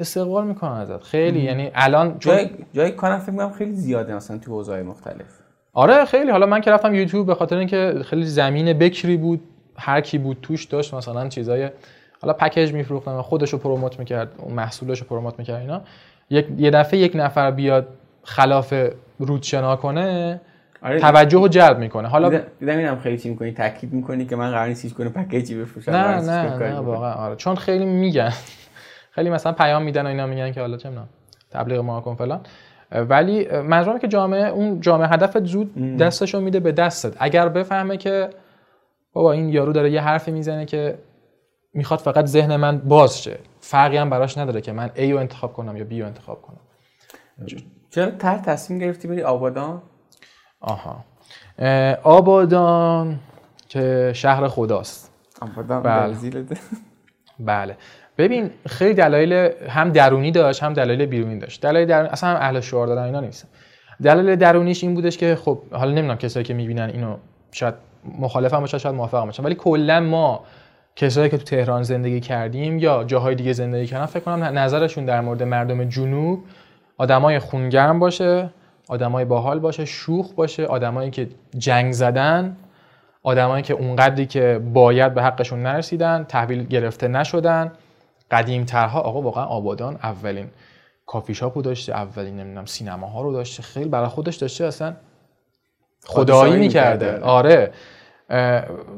[0.00, 1.02] استقبال می‌کنن ازت.
[1.02, 5.26] خیلی یعنی الان چون جای جای کارم فکر می‌کنم خیلی زیاده مثلا تو حوزه‌های مختلف.
[5.72, 6.30] آره خیلی.
[6.30, 9.40] حالا من که رفتم یوتیوب به خاطر اینکه خیلی زمین بکری بود
[9.76, 11.70] هر کی بود توش داشت مثلا چیزای
[12.22, 15.82] حالا پکیج میفروختن خودش رو پروموت می‌کرد اون محصولش رو پروموت می‌کرد اینا.
[16.30, 17.88] یک یه دفعه یک نفر بیاد
[18.22, 18.74] خلاف
[19.18, 20.40] رودشنا کنه
[20.82, 21.00] آره.
[21.00, 22.08] توجه رو جلب می‌کنه.
[22.08, 22.28] حالا
[22.60, 25.92] دیدم اینم خیلی چی می‌کنی تاکید می‌کنی که من قرار نیست هیچ کنه پکیجی بفروشم
[25.92, 26.78] نه نه نه.
[26.78, 27.12] واقعا.
[27.12, 27.36] آره.
[27.36, 28.32] چون خیلی میگن.
[29.10, 30.90] خیلی مثلا پیام میدن و اینا میگن که حالا چه
[31.50, 32.40] تبلیغ ما کن فلان.
[32.92, 37.16] ولی منظورم که جامعه اون جامعه هدف زود دستشو میده به دستت.
[37.18, 38.30] اگر بفهمه که
[39.12, 40.98] بابا این یارو داره یه حرفی می‌زنه که
[41.74, 45.52] می‌خواد فقط ذهن من باز شه فرقی هم براش نداره که من A رو انتخاب
[45.52, 46.60] کنم یا B رو انتخاب کنم.
[47.90, 49.82] چرا تر تصمیم گرفتی بری آبادان؟
[50.60, 51.04] آها.
[51.58, 53.18] اه، آبادان
[53.68, 55.12] که شهر خداست.
[55.40, 56.46] آبادان بله.
[57.38, 57.76] بله.
[58.20, 59.32] ببین خیلی دلایل
[59.68, 61.62] هم درونی داشت هم دلایل بیرونی داشت.
[61.62, 63.48] دلایل درونی اصلا هم اهل شعار دادن اینا نیستن.
[64.02, 67.16] دلایل درونیش این بودش که خب حالا نمی‌دونم کسایی که می‌بینن اینو
[67.52, 67.74] شاید
[68.18, 69.42] مخالفم باشن شاید موافق باشن.
[69.42, 70.44] ولی کلا ما
[70.96, 75.20] کسایی که تو تهران زندگی کردیم یا جاهای دیگه زندگی کردن فکر کنم نظرشون در
[75.20, 76.44] مورد مردم جنوب
[76.98, 78.50] آدمای خونگرم باشه
[78.88, 80.66] آدمای باحال باشه شوخ باشه.
[80.66, 81.28] آدمایی که
[81.58, 82.56] جنگ زدن
[83.22, 87.72] آدمایی که اونقدری که باید به حقشون نرسیدن تحویل گرفته نشدن.
[88.30, 90.50] قدیم ترها آقا واقعا آبادان اولین
[91.06, 93.62] کافی شاپ رو داشته اولین نمی‌دونم سینماها رو داشته.
[93.62, 94.96] خیلی برای خودش داشته اصلا
[96.04, 97.20] خدایی می‌کرده.
[97.20, 97.72] آره.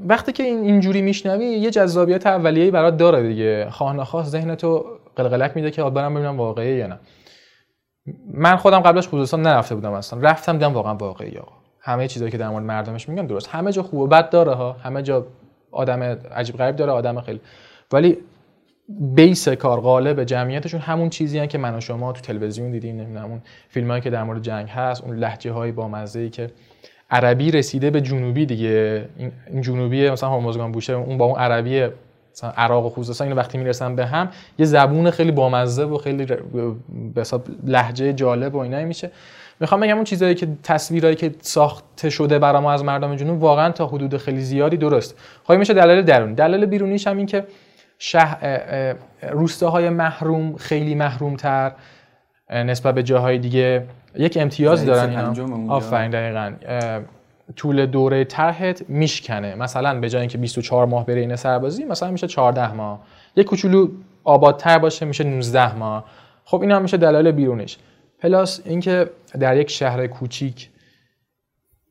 [0.09, 3.71] وقتی که این اینجوری میشنوی یه جذابیت اولیه‌ای برات داره دیگه.
[3.71, 4.85] خواه نخواه ذهن تو
[5.17, 6.99] قلقلک میده که آب برم ببینم واقعیه یا نه.
[8.35, 10.21] من خودم قبلش خوزستان نرفته بودم اصلا.
[10.21, 11.53] رفتم دیدم واقعا واقعی آقا.
[11.81, 13.49] همه چیزایی که در مورد مردمش میگن درست.
[13.49, 14.73] همه جا خوب و بد داره ها.
[14.73, 15.27] همه جا
[15.71, 16.03] آدم
[16.35, 17.41] عجیب غریب داره آدم خیلی.
[17.93, 18.19] ولی
[18.89, 23.43] بیس کار قالب جمعیتشون همون چیزی که من و شما تو تلویزیون دیدیم نمی‌دونم اون
[23.69, 26.51] فیلمایی که در مورد جنگ هست اون لهجه های با ای که
[27.11, 29.05] عربی رسیده به جنوبی دیگه.
[29.17, 31.87] این- جنوبی مثلا هرمزگان بوشه اون با اون عربی
[32.35, 36.27] مثلا عراق و خوزستان اینو وقتی می‌رسن به هم یه زبون خیلی بامزه و خیلی
[37.15, 39.11] به حساب لهجه جالب و اینا میشه.
[39.61, 43.71] می‌خوام بگم اون چیزایی که تصویرایی که ساخته شده برای ما از مردم جنوب واقعا
[43.73, 45.19] تا حدود خیلی زیادی درست.
[45.45, 46.35] خواهی میشه دلیل درونی.
[46.35, 47.45] دلیل بیرونیش هم این که
[48.03, 48.19] شه...
[48.19, 51.73] اه، اه، روستاهای محروم خیلی محرومتر
[52.51, 53.87] نسبت به جاهای دیگه.
[54.15, 55.75] یک امتیاز ضریب دارن اینا.
[55.75, 56.53] آفرین دقیقاً.
[57.57, 59.55] طول دوره طرحت میشکنه.
[59.55, 63.01] مثلا به جای اینکه 24 ماه بره این سربازی مثلا میشه 14 ماه.
[63.37, 63.89] یک کوچولو
[64.25, 66.05] آبادتر باشه میشه 19 ماه.
[66.45, 67.79] خب اینا هم میشه دلایل بیرونش.
[68.19, 69.11] plus اینکه
[69.41, 70.71] در یک شهر کوچیک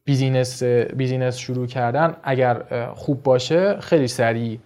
[0.05, 2.63] business business شروع کردن اگر
[2.95, 4.59] خوب باشه خیلی سریع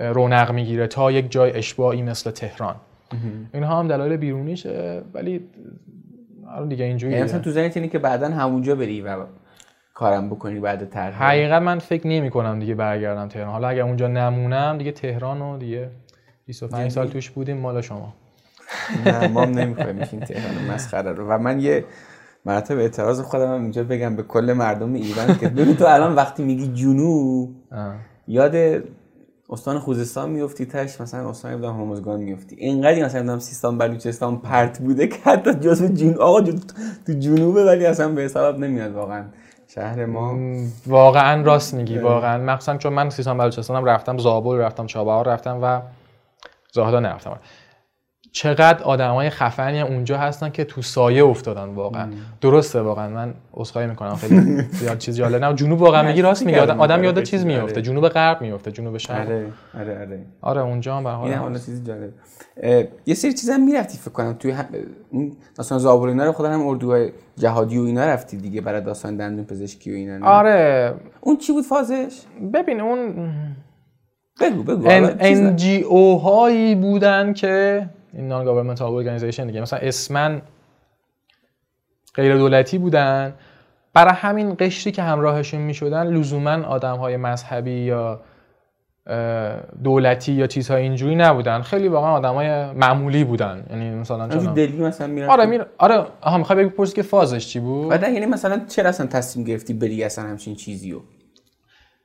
[0.00, 2.74] رونق می‌گیره تا یک جای اشباعی مثل تهران.
[3.54, 5.40] اینها هم دلایل بیرونیشه ولی
[6.48, 9.16] آره دیگه اینجوری یعنی مثلا تو ذهنت اینه که بعدا همونجا بری و
[9.94, 13.48] کارم بکنی بعد طرح حقیقت من فکر نمی کنم دیگه برگردم تهران.
[13.48, 15.90] حالا اگر اونجا نمونم دیگه تهران و دیگه
[16.46, 18.14] 25 سال توش بودیم مال شما.
[19.06, 21.28] نه ما نمی‌خوایم این تهران مسخره رو.
[21.28, 21.84] و من یه
[22.46, 26.42] مرتب اعتراض خودم هم اینجا بگم به کل مردم ایران که ببین تو الان وقتی
[26.42, 27.50] میگی جنوب.
[28.28, 28.82] یاد
[29.50, 34.78] استان خوزستان میفتی تاش مثلا استان ابراهیم هرمزگان میفتی اینقدر مثلا نمی‌دونم سیستان بلوچستان پرت
[34.78, 36.58] بوده که حتی جزو جنوب آقا جو-
[37.06, 39.24] تو جنوبه ولی اصلا به حساب نمیاد واقعا.
[39.74, 40.38] شهر ما.
[40.86, 42.38] واقعا راست میگی واقعا.
[42.44, 45.80] مخصوصا چون من سیستان بلوچستانم رفتم زابل رفتم چابهار رفتم و
[46.72, 47.38] زاهدا نرفتم.
[48.32, 52.08] چقدر آدمای خفنی اونجا هستن که تو سایه افتادن واقعا.
[52.40, 53.08] درسته واقعا.
[53.08, 54.14] من عذرخواهی می‌کنم.
[54.16, 56.58] خیلی زیاد چیز جالب نه جنوب واقعا میگی راست میگی.
[56.58, 59.26] آدم, آدم یاد چیز میفته جنوب غرب میفته جنوب شرق.
[59.26, 59.46] آره.
[59.78, 60.26] آره آره.
[60.40, 62.12] آره اونجا هم به هم حال چیزی جالب.
[63.06, 64.32] یه سری چیزا هم می‌رفتی فکر کنم.
[64.32, 64.66] توی هم...
[65.58, 69.44] مثلا زابل اینا رو خودم هم اردوهای جهادی و اینا رفتی دیگه برای داستان دندون
[69.44, 70.94] پزشکی و اینا؟ آره.
[71.20, 72.20] اون چی بود فازش؟
[72.54, 73.30] ببین اون
[74.40, 74.88] بگو بگو.
[75.18, 75.56] چیز نه.
[75.56, 79.60] NGO هایی بودن که این non-governmental organization دیگه.
[79.60, 80.42] مثلا اسمن
[82.14, 83.34] غیر دولتی بودن.
[83.94, 88.20] برای همین قشری که همراهشون می‌شدن لزوما آدم های مذهبی یا
[89.84, 91.62] دولتی یا چیزهای اینجوری نبودن.
[91.62, 93.66] خیلی واقعا آدمای معمولی بودن.
[93.70, 95.66] یعنی مثلا چون دلی مثلا می‌رفت آره میر...
[95.78, 96.06] آره.
[96.20, 100.04] آها می‌خوای بپرسی که فازش چی بود؟ بعد یعنی مثلا چرا اصلا تصمیم گرفتی بری
[100.04, 101.00] اصلا همچین چیزیو؟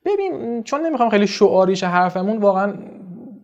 [0.06, 2.74] ببین چون نمی‌خوام خیلی شعاریش حرفمون واقعا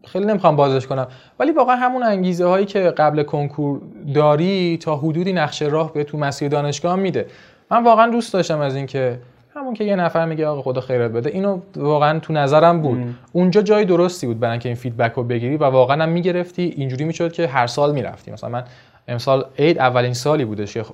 [0.06, 1.08] خیلی نمی‌خوام بازش کنم.
[1.40, 3.82] ولی واقعا همون انگیزه هایی که قبل کنکور
[4.16, 7.26] داری تا حدودی نقشه راه به تو مسیر دانشگاه میده.
[7.72, 9.20] من واقعا دوست داشتم از اینکه
[9.56, 13.16] همون که یه نفر میگه آقا خدا خیرت بده اینو واقعا تو نظرم بود.
[13.32, 17.06] اونجا جای درستی بود برای اینکه این feedback رو بگیری و واقعا هم می‌گرفتی اینجوری
[17.06, 18.32] می‌شد که هر سال می‌رفتی.
[18.32, 18.64] مثلا من
[19.08, 20.86] امسال عید اولین سالی بودش که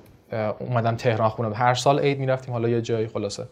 [0.58, 1.54] اومدم تهران خونه.
[1.54, 3.44] هر سال عید می‌رفتیم حالا یه جایی خلاصه.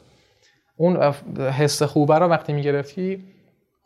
[0.76, 3.24] اون حس خوبه رو وقتی می‌گرفتی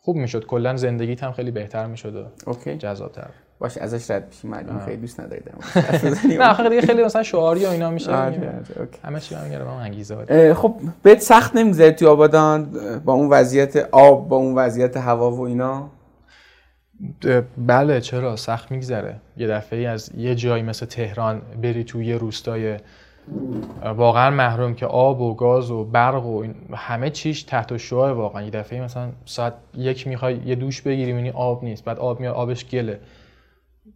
[0.03, 0.45] خوب می‌شد.
[0.45, 2.77] کلا زندگیت هم خیلی بهتر می‌شد و okay.
[2.77, 3.27] جذابتر
[3.59, 5.41] باش ازش رد بشی معلوم خیلی دوست نداری
[6.39, 8.11] نه آخه دیگه خیلی مثلا شعاری و اینا میشه.
[8.11, 12.71] آره، آره، همه چی هم میگره انگیزه خب بهت سخت نمیگذره توی آبادان
[13.05, 15.89] با اون وضعیت آب با اون وضعیت هوا و اینا؟
[17.57, 19.15] بله چرا؟ سخت میگذره.
[19.37, 22.77] یه دفعه از یه جایی مثل تهران بری توی یه روستای
[23.95, 28.41] واقعا محروم که آب و گاز و برق و همه چیش تحت شعاع واقعا.
[28.41, 32.35] یه دفعه مثلا ساعت یک می‌خوای یه دوش بگیری می‌بینی آب نیست بعد آب میاد
[32.35, 32.99] آبش گله.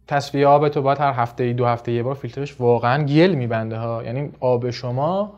[0.06, 3.76] تصفیه آب تو باید هر هفته ای دو هفته یه بار فیلترش واقعا گل میبنده
[3.76, 4.02] ها.
[4.04, 5.32] یعنی آب شما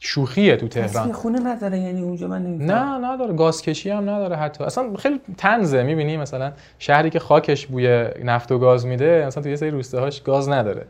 [0.00, 1.12] شوخیه تو تهران.
[1.12, 3.34] خونه نداره یعنی اونجا من نه نداره.
[3.34, 4.64] گاز کشی هم نداره حتی.
[4.64, 9.48] اصلا خیلی تنزه می‌بینی مثلا شهری که خاکش بوی نفت و گاز میده مثلا تو
[9.48, 10.86] یه سری روستاهاش گاز نداره.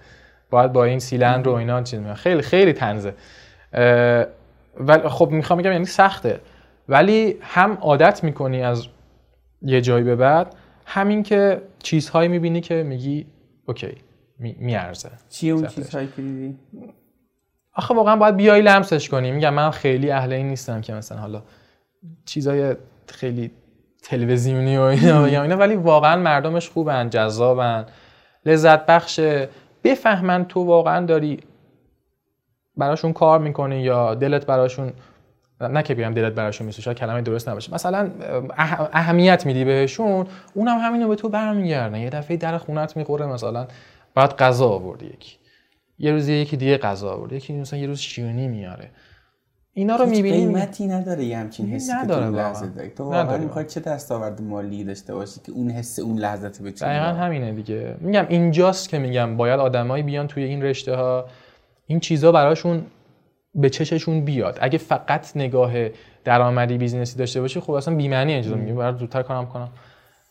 [0.50, 3.14] باید با این سیلندر رو اینا چیز خیلی خیلی تنزه.
[4.80, 6.40] ولی خب می‌خوام بگم یعنی سخته.
[6.88, 8.86] ولی هم عادت می‌کنی از
[9.62, 10.54] یه جایی به بعد
[10.86, 13.26] همین که چیزهایی می‌بینی که میگی
[13.66, 13.94] اوکی
[14.38, 15.10] میارزه.
[15.28, 16.58] چی اون چیزهایی که دیدی؟
[17.74, 19.30] آخه واقعا باید بیای لمسش کنی.
[19.32, 21.42] میگم من خیلی اهل این نیستم که مثلا حالا
[22.24, 22.76] چیزای
[23.06, 23.50] خیلی
[24.02, 27.86] تلویزیونی و اینا بگم اینا ولی واقعا مردمش خوبن جذابن.
[28.46, 29.48] لذت بخشه
[29.84, 31.40] بفهمن تو واقعا داری
[32.76, 34.92] براشون کار می‌کنی یا دلت براشون
[35.60, 37.74] نه که بگم دلت براشون میسوزه کلمه درست نباشه.
[37.74, 38.10] مثلا
[38.92, 42.00] اهمیت میدی بهشون اونم همینو به تو برمیگردن.
[42.00, 43.66] یه دفعه در خونت می‌خوره مثلا
[44.14, 45.36] بعد غذا آوردی یکی.
[45.98, 47.32] یه روز یکی دیگه غذا آورد.
[47.32, 48.90] یکی مثلا یه روز شیرینی میاره.
[49.78, 52.90] اینا رو می‌بینی؟ قیمتی نداره یه همچین حسی نداره که تو لحظه داری.
[52.90, 57.06] تو واقعا می‌خوای چه دستاورد مالی داشته باشی که اون حس اون لحظت بتونی دقیقا
[57.06, 57.96] همینه دیگه.
[58.00, 61.24] میگم اینجاست که میگم باید آدمایی بیان توی این رشته ها
[61.86, 62.82] این چیزا براشون
[63.54, 64.58] به چششون بیاد.
[64.60, 65.72] اگه فقط نگاه
[66.24, 68.76] درآمدی business ی داشته باشی خب اصلا بی‌معنی اینجا میگم.
[68.76, 69.68] برای زودتر کارم کنم.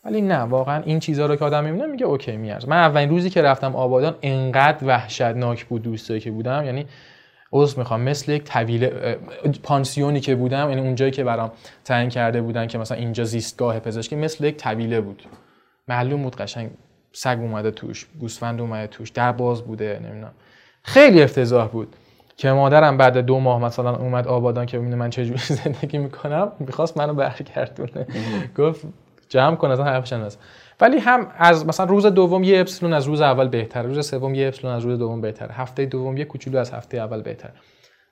[0.04, 3.30] ولی نه واقعا این چیزها رو که آدم می‌بینه میگه okay می‌ارزه من اولین روزی
[3.30, 6.64] که رفتم آبادان انقدر وحشتناک بود روستایی که بودم.
[6.64, 6.86] یعنی
[7.52, 8.00] عذر می‌خوام.
[8.00, 8.90] مثل یک طویله
[9.62, 11.52] پانسیونی که بودم یعنی اونجایی که برام
[11.84, 15.22] تعیین کرده بودن که مثلا اینجا زیستگاه پزشکی مثل یک طویله بود.
[15.88, 16.70] معلوم بود قشنگ
[17.12, 20.32] سگ اومده توش گوسفند اومده توش در باز بوده نمی‌دونم.
[20.82, 21.96] خیلی افتضاح بود
[22.36, 26.96] که مادرم بعد دو ماه مثلا اومد آبادان که ببینه من چجوری زندگی می‌کنم می‌خواست
[26.98, 28.06] منو برگردونه.
[28.56, 28.86] گفت
[29.28, 30.12] جمع کن اصلا حرفش
[30.80, 34.48] ولی هم از مثلا روز دوم یه اپسیلون از روز اول بهتره روز سوم یه
[34.48, 37.52] اپسیلون از روز دوم بهتره هفته دوم یه کوچولو از هفته اول بهتره.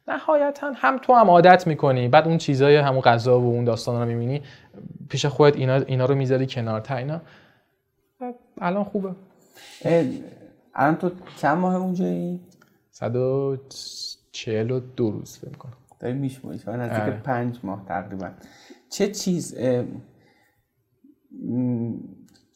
[0.08, 4.08] نهایتا هم تو هم عادت می‌کنی بعد اون چیزای همون غذا و اون داستان رو
[4.08, 4.42] می‌بینی
[5.08, 7.20] پیش خودت اینا اینا رو می‌ذاری کنار تا اینا؟
[8.60, 9.10] الان خوبه.
[10.74, 12.40] الان تو چند ماه اونجایی؟
[12.90, 17.10] 142 روز فکر کنم داری میشمونی نزدیک آره.
[17.10, 18.30] پنج ماه تقریبا.
[18.90, 19.58] چه چیز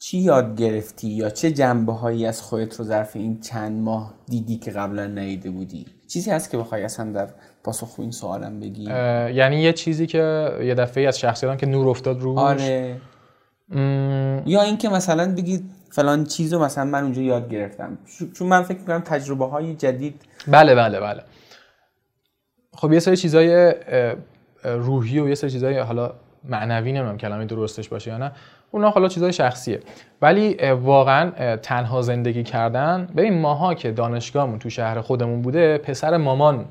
[0.03, 4.57] چی یاد گرفتی یا چه جنبه هایی از خودت رو ظرف این چند ماه دیدی
[4.57, 7.27] که قبلا ندیده بودی؟ چیزی هست که بخوای اصلا در
[7.63, 8.83] پاسخ این سوالم بگی.
[9.33, 13.01] یعنی یه چیزی که یه دفعه از شخصیتم که نور افتاد روش؟ آره.
[13.69, 14.41] م...
[14.45, 17.97] یا اینکه مثلا بگید فلان چیزو مثلا من اونجا یاد گرفتم.
[18.33, 21.23] چون من فکر می‌کنم تجربه های جدید بله بله بله.
[22.73, 23.75] خب یه سری چیزای
[24.63, 28.31] روحی و یه سری چیزای حالا معنوی نمی‌دونم کلمه درستش باشه یا نه.
[28.71, 29.79] اونا حالا چیزای شخصیه.
[30.21, 36.65] ولی واقعا تنها زندگی کردن ببین ماها که دانشگاهمون تو شهر خودمون بوده پسر مامان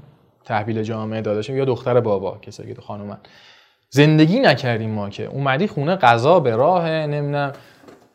[0.44, 3.18] تحویل جامعه داده یا دختر بابا کسایی که تو خانومن.
[3.90, 5.26] زندگی نکردیم ما که.
[5.26, 7.52] اومدی خونه غذا به راه نمی‌دونم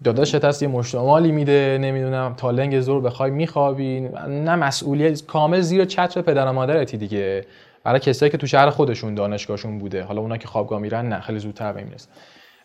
[0.03, 3.99] داداشت هست یه مشتمالی میده نمی‌دونم تا لنگ زور بخوای میخوابی.
[4.27, 7.45] نه مسئولیت کامل زیر چتر پدر و مادرتی دیگه.
[7.83, 10.03] برای کسایی که تو شهر خودشون دانشگاهشون بوده.
[10.03, 11.83] حالا اونا که خوابگاه میرن نه خیلی زودتر به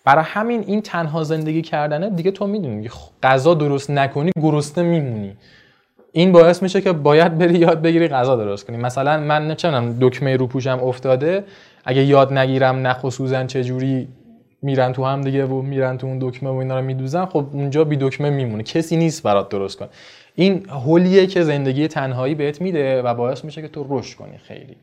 [0.05, 2.89] برای همین این تنها زندگی کردنه دیگه تو می‌دونی.
[3.23, 5.37] غذا درست نکنی گرسنه میمونی.
[6.13, 8.77] این باعث میشه که باید بری یاد بگیری غذا درست کنی.
[8.77, 11.45] مثلا من نمی‌دونم دکمه رو پوشم افتاده
[11.85, 14.09] اگه یاد نگیرم نخ و سوزن چجوری
[14.63, 17.85] میرن تو هم دیگه و میرن تو اون دکمه و اینا رو میدوزن خب اونجا
[17.85, 18.63] بی دکمه میمونه.
[18.63, 19.89] کسی نیست برات درست کن
[20.35, 24.77] این هولیه که زندگی تنهایی بهت میده و باعث میشه که تو رشد کنی خیلی.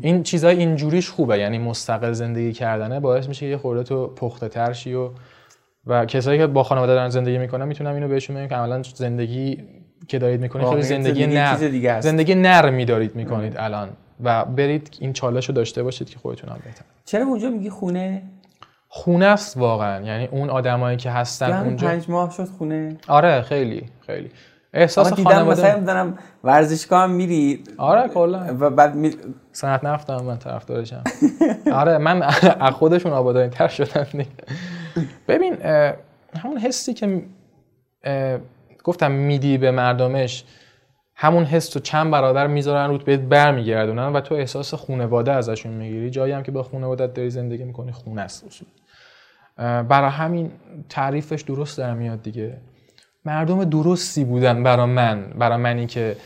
[0.00, 4.72] این چیزای اینجوریش خوبه یعنی مستقل زندگی کردنه باعث میشه یه خورده تو پخته تر
[4.72, 5.10] شی و
[5.86, 9.64] و کسایی که با خانواده دارن زندگی می‌کنن می‌تونم اینو بهشون بگم که عملا زندگی
[10.08, 13.88] که دارید می‌کنید خیلی زندگی نر زندگی نرمی دارید می‌کنید الان
[14.24, 16.84] و برید این چالش رو داشته باشید که خودتون هم بهتر.
[17.04, 18.22] چرا اونجا میگی خونه؟
[18.88, 20.06] خونه است واقعا.
[20.06, 24.30] یعنی اون آدمایی که هستن اونجا پنج ماه شد خونه؟ آره خیلی خیلی.
[24.72, 27.64] احساس دیدم مثلا می‌دونم ورزشگاه هم میری.
[27.78, 28.56] آره کلا.
[28.60, 29.14] و بعد می...
[29.52, 31.04] صنعت نفتم من طرفدارشم.
[31.72, 32.22] آره من
[32.66, 33.68] از خودشون آبادانی تر
[34.12, 34.26] دیگه.
[35.28, 35.56] ببین
[36.42, 37.22] همون حسی که
[38.84, 40.44] گفتم میدی به مردمش
[41.14, 46.10] همون حس رو چند برابر می‌ذارن روت بهت برمیگردونن و تو احساس خونواده ازشون می‌گیری.
[46.10, 48.44] جایی هم که با خونوادت داری زندگی می‌کنی خونه است
[49.56, 50.52] برای همین
[50.88, 52.56] تعریفش درست در میاد دیگه.
[53.24, 56.16] مردم درستی بودن برا من برا منی که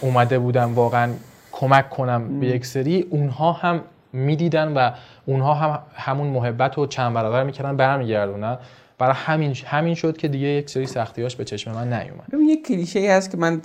[0.00, 1.12] اومده بودم واقعا
[1.52, 3.06] کمک کنم به یک سری.
[3.10, 3.80] اونها هم
[4.12, 4.90] می‌دیدن و
[5.26, 8.58] اونها هم همون محبت رو چند برابر می‌کردن برمیگردونن
[8.98, 12.26] برای همین همین شد که دیگه یک سری سختیاش به چشم من نیومد.
[12.32, 13.62] ببین یک کلیشه ای هست که من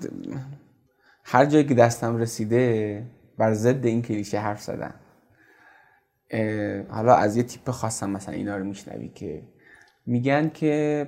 [1.24, 3.03] هر جایی که دستم رسیده
[3.38, 4.93] بر ضد این کلیشه حرف زدم.
[6.89, 9.41] حالا از یه تیپ خاصم مثلا اینا رو میشنوی که
[10.05, 11.07] میگن که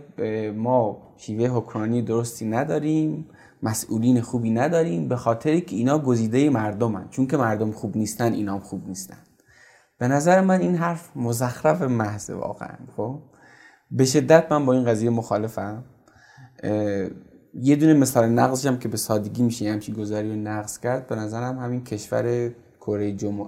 [0.57, 3.25] ما شیوه حکمرانی درستی نداریم
[3.63, 7.07] مسئولین خوبی نداریم به خاطر که اینا گزیده مردمن.
[7.09, 9.17] چون که مردم خوب نیستن اینا هم خوب نیستن.
[9.97, 13.19] به نظر من این حرف مزخرف محض واقعا خب؟
[13.91, 15.83] به شدت من با این قضیه مخالفم.
[17.53, 21.07] یه دونه مثال نقضش هم که به سادگی میشه یه همچین گذاری رو نقض کرد.
[21.07, 23.47] به نظرم همین کشور کره جم...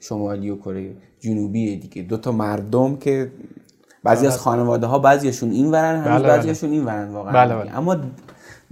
[0.00, 2.02] شمالی و کره جنوبی دیگه.
[2.02, 3.32] دو تا مردم که
[4.06, 6.36] بعضی از خانواده ها بعضیشون این ورن هنوز بله، بله.
[6.36, 7.54] بعضیشون این ورن واقعا بله،.
[7.54, 7.78] بله.
[7.78, 7.96] اما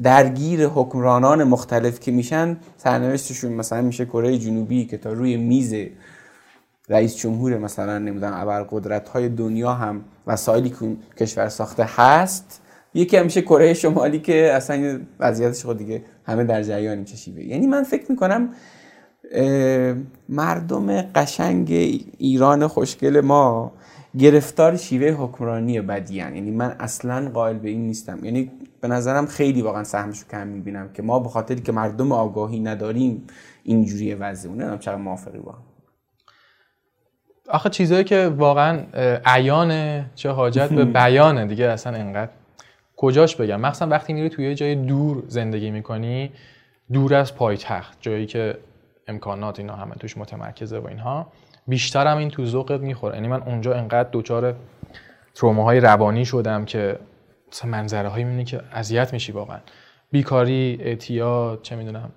[0.03, 5.75] درگیر حکمرانان مختلف که میشن سرنوشتشون مثلا میشه کره جنوبی که تا روی میز
[6.89, 12.61] رئیس جمهور مثلا نمی‌دونم ابرقدرت های دنیا هم وسایلی که اون کشور ساخته هست
[12.95, 17.67] یکی همیشه کره شمالی که اصلا وضعیتش خود دیگه همه در جریان چه شیوه یعنی
[17.67, 18.49] من فکر می‌کنم
[20.29, 21.71] مردم قشنگ
[22.19, 23.73] ایران خوشگل ما
[24.19, 26.35] گرفتار شیوه حکمرانی بدی هن.
[26.35, 28.25] یعنی من اصلا قائل به این نیستم.
[28.25, 28.51] یعنی
[28.81, 33.27] به نظرم خیلی واقعا سهمشو کم می‌بینم که ما به خاطری که مردم آگاهی نداریم
[33.63, 35.55] اینجوری وضع اونه نمی‌دونم چقدر موافقی با.
[37.49, 38.85] آخه چیزایی که واقعا
[39.25, 42.31] عیانه چه حاجت به بیانه دیگه اصلا انقدر.
[42.97, 46.31] کجاش بگم؟ مخصوصا وقتی میری توی یه جای دور زندگی می‌کنی
[46.93, 48.59] دور از پایتخت جایی که
[49.09, 51.27] امکانات اینا همه توش متمرکزه و اینها.
[51.67, 53.15] بیشتر هم این تو ذوقت می‌خوره.
[53.15, 54.55] یعنی من اونجا انقدر دچار
[55.35, 56.99] تروماهای روانی شدم که
[57.53, 59.59] مثلا منظره هایی می‌بینی که اذیت میشی واقعا.
[60.11, 62.11] بیکاری اعتیاد چه می‌دونم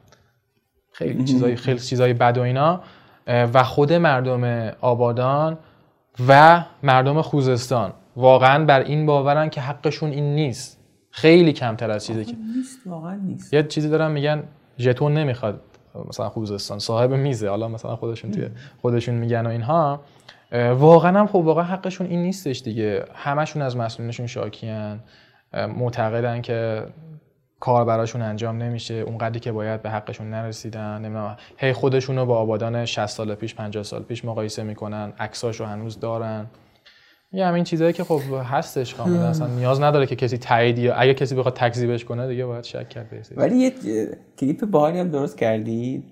[0.91, 2.81] خیلی چیزای خیلی چیزای بد و اینا
[3.27, 5.57] و خود مردم آبادان
[6.27, 10.79] و مردم خوزستان واقعا بر این باورن که حقشون این نیست.
[11.11, 13.53] خیلی کمتر از چیزی که نیست واقعا نیست.
[13.53, 14.43] یه چیزی دارن میگن
[14.79, 15.61] ژتون نمی‌خواد.
[16.09, 17.49] مثلا خوزستان صاحب میزه.
[17.49, 18.49] حالا مثلا خودشون توی
[18.81, 20.01] خودشون میگن و اینها.
[20.75, 23.05] واقعا هم خب واقعا حقشون این نیستش دیگه.
[23.13, 24.99] همشون از مسئولینشون شاکیان.
[25.53, 26.83] معتقدن که
[27.59, 28.93] کار براشون انجام نمیشه.
[28.93, 31.01] اونقدری که باید به حقشون نرسیدن.
[31.01, 31.37] نمی‌دونم.
[31.57, 35.13] هی خودشونو با آبادان 60 سال پیش 50 سال پیش مقایسه می‌کنن.
[35.19, 36.47] عکساشو هنوز دارن.
[37.31, 41.13] یه همین چیزایی که خب هستش کاملا اصلا نیاز نداره که کسی تایید یا اگه
[41.13, 43.73] کسی بخواد تکذیبش کنه دیگه باید شک کرد بهش ولی یه
[44.39, 46.03] کلیپ باحالی هم درست کردی.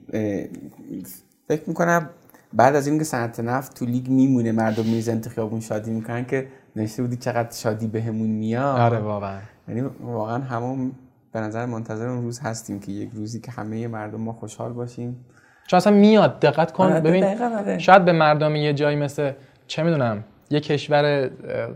[1.47, 2.09] فکر می‌کنم
[2.53, 6.47] بعد از اینکه صنعت نفت تو لیگ میمونه مردم میرزن تو خیابون شادی می‌کنن که
[6.75, 8.79] نوشته بودی چقدر شادی بهمون میاد.
[8.79, 9.39] آره واقعا.
[9.67, 10.91] یعنی واقعا همون
[11.31, 15.25] به نظر منتظر اون روز هستیم که یک روزی که همه مردم ما خوشحال باشیم.
[15.67, 16.83] چون اصلا میاد دقت کن.
[16.83, 17.77] آره، ببین آره.
[17.77, 19.31] شاید به مردم یه جایی مثل
[19.67, 21.29] چه می‌دونم یه کشور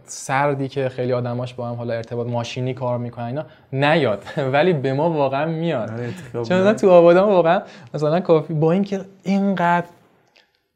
[0.06, 4.24] سردی که خیلی آدماش با هم حالا ارتباط ماشینی کار می‌کنن اینا نیاد.
[4.54, 5.90] ولی به ما واقعا میاد.
[5.92, 6.14] آره،.
[6.44, 7.62] چون تو آبادان واقعا
[7.94, 9.88] مثلا کافی با اینکه اینقدر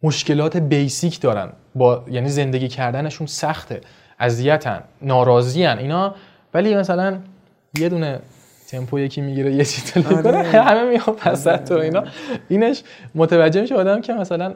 [0.03, 3.81] مشکلات بیسیک دارن با یعنی زندگی کردنشون سخته
[4.19, 6.15] اذیتن ناراضیان اینا.
[6.53, 7.17] ولی مثلا
[7.79, 8.19] یه دونه
[8.68, 10.22] تمپو یکی می‌گیره یه چیز آره.
[10.24, 12.03] کنه همه میان وسط تو اینا
[12.49, 12.84] اینش
[13.16, 14.55] متوجه میشه آدم که مثلا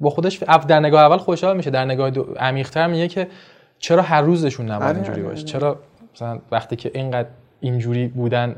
[0.00, 0.38] با خودش
[0.68, 3.28] در نگاه اول خوشحال میشه در نگاه عمیق‌تر میگه که
[3.78, 5.52] چرا هر روزشون نباید آره، اینجوری آره، باشه آره.
[5.52, 5.80] چرا
[6.14, 7.28] مثلا وقتی که اینقدر
[7.60, 8.56] اینجوری بودن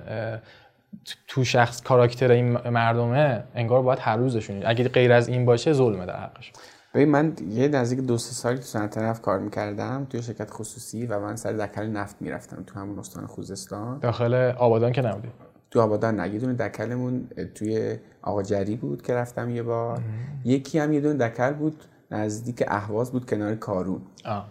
[1.29, 6.07] تو شخص کاراکتر این مردمه انگار باید هر روزشون اگه غیر از این باشه ظلمه
[6.07, 6.53] در حقش
[6.95, 11.07] ببین من یه نزدیک دو سه سالی تو صنعت نفت کار می‌کردم توی شرکت خصوصی
[11.07, 13.99] و من سر دکل نفت می‌رفتم تو همون استان خوزستان.
[13.99, 15.29] داخل آبادان که نبودی؟
[15.71, 20.01] تو آبادان نه یه دونه دکلمون توی آقا جری بود که رفتم یه بار.
[20.45, 24.03] یکی هم یه دونه دکل بود نزدیک اهواز بود کنار کارون.
[24.25, 24.49] آه.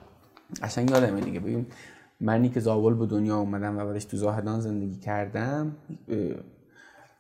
[0.64, 1.40] قشنگ یادمه دیگه.
[1.40, 1.66] ببین
[2.22, 5.76] منی که زابل به دنیا اومدم و بعدش تو زاهدان زندگی کردم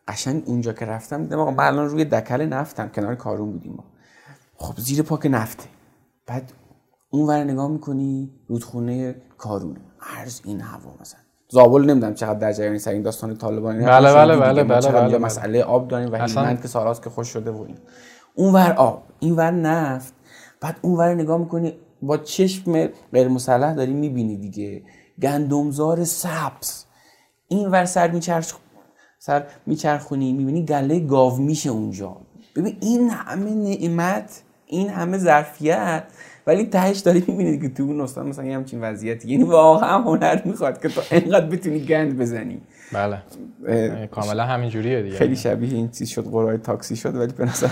[0.07, 3.83] قشنگ اونجا که رفتم دیدم آقا من الان روی دکل نفتم کنار کارون بودیم ما.
[4.61, 5.63] خب زیر پاک نفته.
[6.27, 6.51] بعد
[7.09, 11.19] اون ور نگاه می‌کنی رودخونه کارونه عرض این هوا مثلا.
[11.49, 15.17] زابل نمی‌دونم چقدر در جریان سر این داستان طالبانی بله، بله، بله، بله، بله، بله.
[15.17, 17.77] مسئله آب داریم و هلمند که سالاست که خوش شده و این
[18.35, 20.13] اون ور آب این ور نفت.
[20.61, 24.83] بعد اون ور نگاه می‌کنی با چشم غیر مسلح داری می‌بینی دیگه.
[25.21, 26.85] گندمزار سبز.
[27.47, 28.57] این ور سر میچرخ
[29.19, 32.17] سر میچرخونی می‌بینی گله گاو میشه اونجا.
[32.55, 36.03] ببین این همه نعمت این همه ظرفیت.
[36.47, 40.41] ولی تهش داری می‌بینی که تو اون استان مثلا یه همچین وضعیتی یعنی واقعا هنر
[40.45, 42.61] می‌خواد که تو انقدر بتونی گند بزنی.
[42.93, 43.17] بله.
[44.11, 45.15] کاملا همین جوریه دیگه.
[45.17, 47.67] خیلی شبیه این چیز شد قرای تاکسی شد ولی به نظر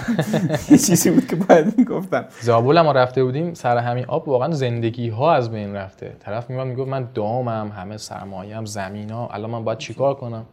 [0.70, 2.26] یه چیزی بود که باید می‌گفتم.
[2.42, 6.16] زابل هم ما رفته بودیم سر همین آب واقعا زندگی ها از بین رفته.
[6.20, 10.46] طرف میاد می‌گفت من دامم همه سرمایه‌ام زمینا الان من باید چیکار کنم؟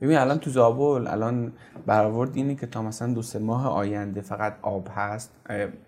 [0.00, 1.52] ببین الان تو زابل الان
[1.86, 5.30] برآورد اینه که تا مثلا دو سه ماه آینده فقط آب هست.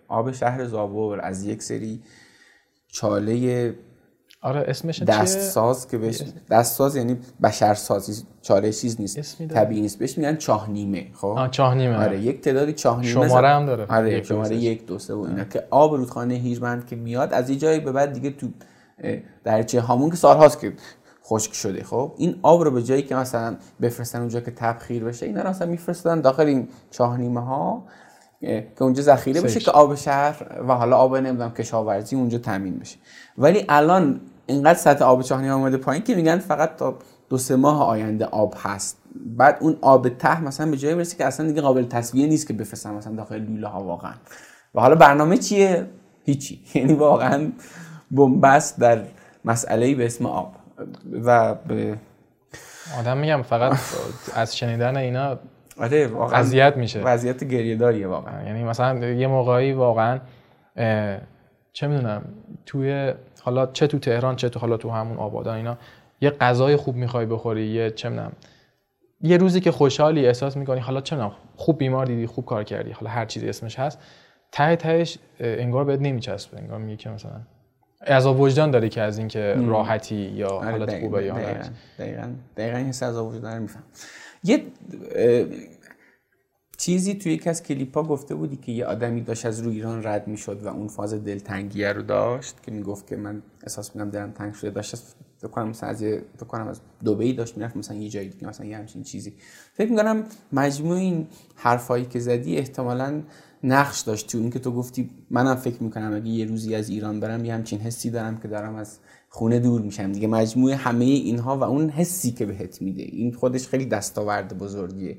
[0.09, 2.03] آب شهر زابل از یک سری
[2.87, 3.75] چاله
[4.43, 9.99] آره اسمش دستساز که بهش دستساز یعنی بشرسازی چاله چیز نیست؟ طبیعی نیست.
[9.99, 13.67] بهش میگن چاه نیمه خب؟ آه چاه نیمه آره یک تعدادی چاه نیمه شماره هم
[13.67, 13.87] داره.
[13.87, 14.57] آره یک، شماره.
[14.57, 17.93] یک دو سه و اینا که آب رودخانه هیرمند که میاد از یه جایی به
[17.93, 18.49] بعد دیگه تو
[18.99, 20.73] اه، دریچه هامون که سالهاست که
[21.25, 21.85] خشک شده.
[21.85, 25.49] خب این آب رو به جایی که مثلا بفرستن اونجا که تبخیر بشه اینا رو
[25.49, 27.85] مثلا میفرستن داخل این چاه نیمه ها
[28.41, 29.61] که اونجا ذخیره بشه.
[29.61, 32.97] که آب شهر و حالا آب نمی‌دونم کشاورزی اونجا تامین بشه.
[33.39, 36.99] ولی الان اینقدر سطح آب چاه نیمه اومده پایین که میگن فقط تا
[37.29, 38.99] دو سه ماه آینده آب هست.
[39.15, 42.53] بعد اون آب ته مثلا به جایی برسه که اصلا دیگه قابل تصویه نیست که
[42.53, 44.13] بفرستن مثلا داخل لوله ها واقعا.
[44.75, 45.87] و حالا برنامه چیه؟
[46.25, 46.61] هیچی.
[46.75, 47.53] یعنی واقعا
[48.11, 49.05] بنبست در
[49.45, 50.62] مسئله به اسم آب.
[51.25, 51.97] و به
[52.99, 53.79] آدم میگم فقط
[54.35, 55.39] از شنیدن اینا
[55.79, 57.01] آره واقعا اذیت میشه.
[57.01, 58.43] وضعیت گریه داریه واقعا.
[58.43, 60.19] یعنی مثلا یه موقعی واقعا
[61.73, 62.23] چه می‌دونم
[62.67, 63.13] توی
[63.43, 65.79] حالا چه تو تهران چه تو حالا تو همون آبادان اینا
[66.21, 68.33] یه غذای خوب می‌خوای بخوری یه چه می‌دونم
[69.21, 72.91] یه روزی که خوشحالی احساس می‌کنی حالا چه می‌دونم خوب بیمار دیدی خوب کار کردی
[72.91, 73.99] حالا هر چیزی اسمش هست
[74.53, 77.41] ته تهش انگار بهت نمیچسبه انگار میگه که مثلا
[78.07, 81.63] عذاب وجدان داری که از اینکه راحتی یا آره، حالت دقیقاً، خوبه یا هر دقیقاً
[81.63, 81.73] چیز.
[81.99, 83.83] دقیقاً دقیقاً این از وجود رو میفهم.
[84.45, 84.63] یه
[86.79, 90.05] چیزی توی یکی از کلیپ ها گفته بودی که یه آدمی داشت از روی ایران
[90.07, 94.31] رد می‌شد و اون فاز دلتنگیه رو داشت که می‌گفت که من احساس می‌کنم دلم
[94.31, 94.71] تنگ شده.
[94.71, 98.29] داشت از- فکر کنم مثلا از فکر کنم از دبی داشت می‌رفت مثلا یه جایی
[98.29, 99.35] دیگه مثلا یه همچین چیزی.
[99.75, 103.23] فکر می‌کنم مجموع این حرفایی که زدی احتمالاً
[103.65, 107.45] نقش داشت تو اینکه تو گفتی منم فکر می‌کنم اگه یه روزی از ایران برم
[107.45, 108.99] یه همچین حسی دارم که دارم از
[109.29, 110.13] خونه دور میشم.
[110.13, 113.03] دیگه مجموع همه اینها و اون حسی که بهت میده.
[113.03, 115.17] این خودش خیلی دستاورد بزرگیه.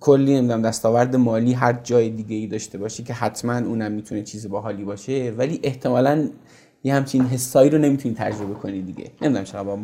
[0.00, 4.48] کلی نمی‌دونم دستاورد مالی هر جای دیگه ای داشته باشی که حتما اونم می‌تونه چیز
[4.48, 6.28] باحالی باشه ولی احتمالا
[6.84, 9.10] یه همچین حسایی رو نمی‌تونی تجربه کنی دیگه.
[9.22, 9.78] نمی‌دونم چرا با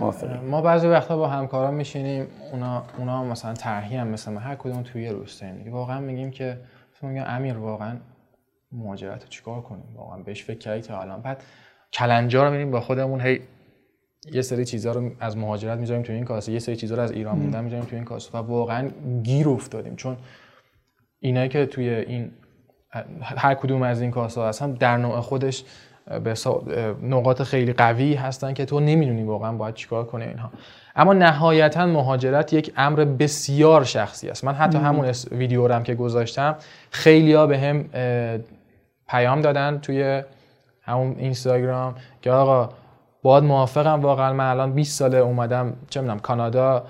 [0.00, 0.38] موافقی.
[0.38, 4.82] ما بعضی وقتا با همکاران میشینیم اونا اونا مثلا طرحی هم مثل ما هر کدوم
[4.82, 7.96] توی یه روستاییم واقعا میگیم که مثلا میگم امیر واقعا
[8.72, 11.22] مهاجرت رو چیکار کنیم؟ واقعا بهش فکر کردی تا الان.
[11.22, 11.42] بعد
[11.92, 13.40] کلنجا رو میریم با خودمون هی
[14.32, 17.12] یه سری چیزا رو از مهاجرت می‌ذاریم تو این کاسه یه سری چیزا رو از
[17.12, 18.90] ایران موندن می‌ذاریم تو این کاسه و واقعا
[19.22, 19.96] گیر افتادیم.
[19.96, 20.16] چون
[21.20, 22.30] اینایی که توی این
[23.22, 25.64] هر کدوم از این کاسه هستن در نوع خودش
[26.24, 26.34] به
[27.02, 30.50] نقاط خیلی قوی هستن که تو نمی‌دونی واقعا باید چیکار کنی اینها.
[30.96, 34.44] اما نهایتا مهاجرت یک امر بسیار شخصی است.
[34.44, 36.56] من حتی همون ویدیو رو هم که گذاشتم
[36.90, 37.84] خیلیا به هم
[39.08, 40.22] پیام دادن توی
[40.82, 42.68] همون اینستاگرام که آقا
[43.22, 44.32] باید موافقم واقعا.
[44.32, 46.84] من الان 20 ساله اومدم چه می‌دونم کانادا.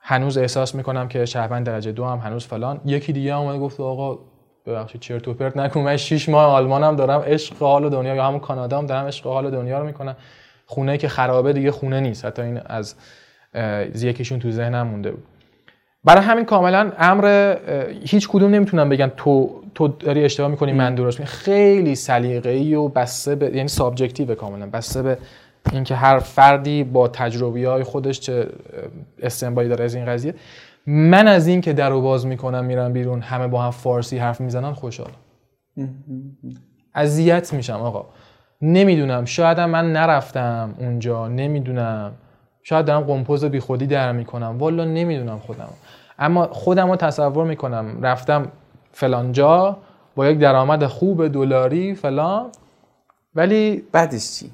[0.00, 2.80] هنوز احساس می‌کنم که شهروند درجه دو هم هنوز فلان.
[2.84, 4.18] یکی دیگه اومد گفت آقا
[4.66, 8.40] ببخشید چرت و پرت نکن من 6 ماه آلمانم دارم عشق حال دنیا یا همون
[8.40, 10.16] کانادا هم دارم عشق حال دنیا رو می‌کنم.
[10.66, 12.24] خونه که خرابه دیگه خونه نیست.
[12.24, 12.94] حتی این از
[13.94, 15.24] یکیشون تو ذهنم مونده بود.
[16.04, 17.56] برای همین کاملا امر
[18.04, 21.36] هیچ کدوم نمی‌تونم بگن تو تو داری اشتباه می‌کنی من درست می‌کنم.
[21.36, 24.66] خیلی سلیقه‌ای و بسته به یعنی subjective کاملا.
[24.66, 25.18] بسته به
[25.72, 28.46] اینکه هر فردی با تجربه های خودش چه
[29.22, 30.34] استنباطی داره از این قضیه.
[30.86, 34.40] من از این که در رو باز می‌کنم میرم بیرون همه با هم فارسی حرف
[34.40, 35.14] می‌زنن خوشحالم.
[36.94, 38.06] اذیت میشم آقا.
[38.62, 42.12] نمی‌دونم شاید من نرفتم اونجا نمی‌دونم.
[42.62, 44.58] شاید دارم قمپوز بی خودی در می‌کنم.
[44.58, 45.68] والا نمی‌دونم خودم.
[46.18, 48.46] اما خودم رو تصور می‌کنم رفتم
[48.92, 49.76] فلان جا
[50.16, 52.46] با یک درآمد خوب دلاری فلان
[53.34, 54.50] ولی بعدش چی؟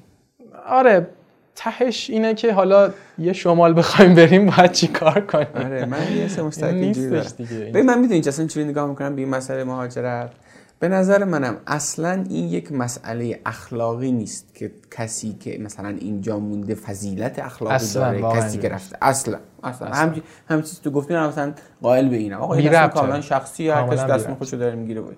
[0.68, 1.06] آره
[1.54, 6.28] تهش اینه که حالا یه شمال بخوایم بریم باید چی کار کنیم؟ آره من یه
[6.28, 7.58] سه نیستش دیگه.
[7.58, 10.30] ببین من می‌دونی اصلا چجوری نگاه می‌کنم؟ به این مسئله مهاجرت.
[10.78, 16.74] به نظر منم اصلا این یک مسئله اخلاقی نیست که کسی که مثلا اینجا مونده
[16.74, 18.68] فضیلت اخلاقی داره کسی که.
[18.68, 18.96] رفته.
[19.02, 19.88] اصلا اصلا.
[19.88, 20.02] اصلاً.
[20.02, 22.40] هم هم چیزی تو مثلا قائل به اینم.
[22.40, 22.88] آقا این.
[22.88, 24.30] کاملا شخصی هر بی دست.
[24.30, 25.00] خودشو داره می‌گیره.
[25.00, 25.16] بود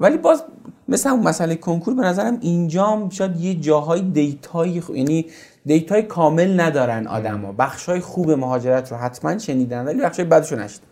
[0.00, 0.44] ولی باز
[0.88, 5.26] مثل اون مسئله کنکور به نظرم اینجا شاید یه جاهای data ی خ- یعنی
[5.66, 7.52] data ی کامل ندارن آدما.
[7.52, 10.84] بخشای خوب مهاجرت رو حتما شنیدن ولی بخشای بدشو نشنیدن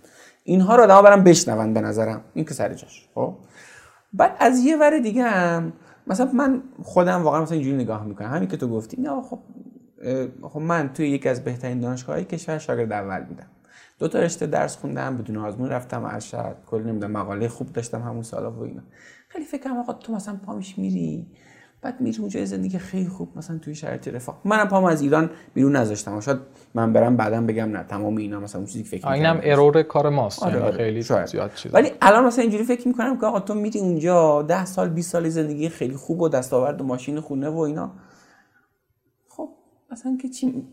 [0.45, 2.21] اینها رو آدما برن بشنون به نظرم.
[2.35, 3.35] این که سر جاش خب؟
[4.13, 5.73] بعد از یه ور دیگه هم
[6.07, 8.29] مثلا من خودم واقعا مثلا اینجوری نگاه می‌کنم.
[8.31, 9.39] همین که تو گفتی نه خب
[10.43, 13.47] خب من توی یکی از بهترین دانشگاه‌های کشور شاگرد اول بودم.
[13.99, 16.57] دو تا رشته درس خوندم بدون آزمون رفتم ارشد.
[16.67, 18.83] کلی نمی‌دونم مقاله خوب داشتم همون سالا و اینا.
[19.29, 21.27] خیلی فکر کنم آقا تو مثلا پامیش میری.
[21.83, 24.41] بعد میری اونجا زندگی خیلی خوب مثلا توی شرایط رفاه.
[24.45, 26.21] منم پام از ایران بیرون نذاشتم.
[26.21, 26.39] شاید
[26.75, 29.41] من برم بعدا بگم نه تمام اینا مثلا اون چیزی که فکر اینم.
[29.43, 30.43] ارور کار ماست.
[30.43, 31.27] آره، یعنی آره، خیلی شاید.
[31.27, 34.89] زیاد چیز ولی الان مثلا اینجوری فکر می‌کنم که آقا تو میری اونجا ده سال
[34.89, 37.93] 20 سال زندگی خیلی خوب و دستاورد و ماشین خونه و اینا.
[39.29, 39.49] خب
[39.93, 40.69] مثلا که چی؟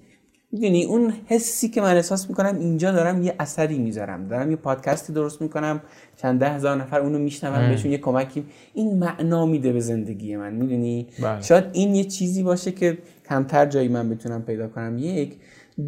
[0.52, 4.28] می‌دونی اون حسی که من احساس می‌کنم اینجا دارم یه اثری می‌ذارم.
[4.28, 5.82] دارم یه پادکستی درست می‌کنم
[6.18, 8.46] چند ده هزار نفر اونو میشنون بهشون یه کمکی.
[8.74, 11.42] این معنا میده به زندگی من می‌دونی؟ بله.
[11.42, 12.98] شاید این یه چیزی باشه که
[13.30, 14.98] کمتر جایی من بتونم پیدا کنم.
[14.98, 15.36] یک.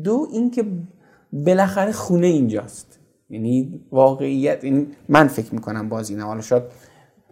[0.04, 0.66] دو اینکه
[1.34, 3.00] بالاخره خونه اینجاست.
[3.30, 6.24] یعنی واقعیت این من فکر می‌کنم باز اینه.
[6.24, 6.64] حالا شاید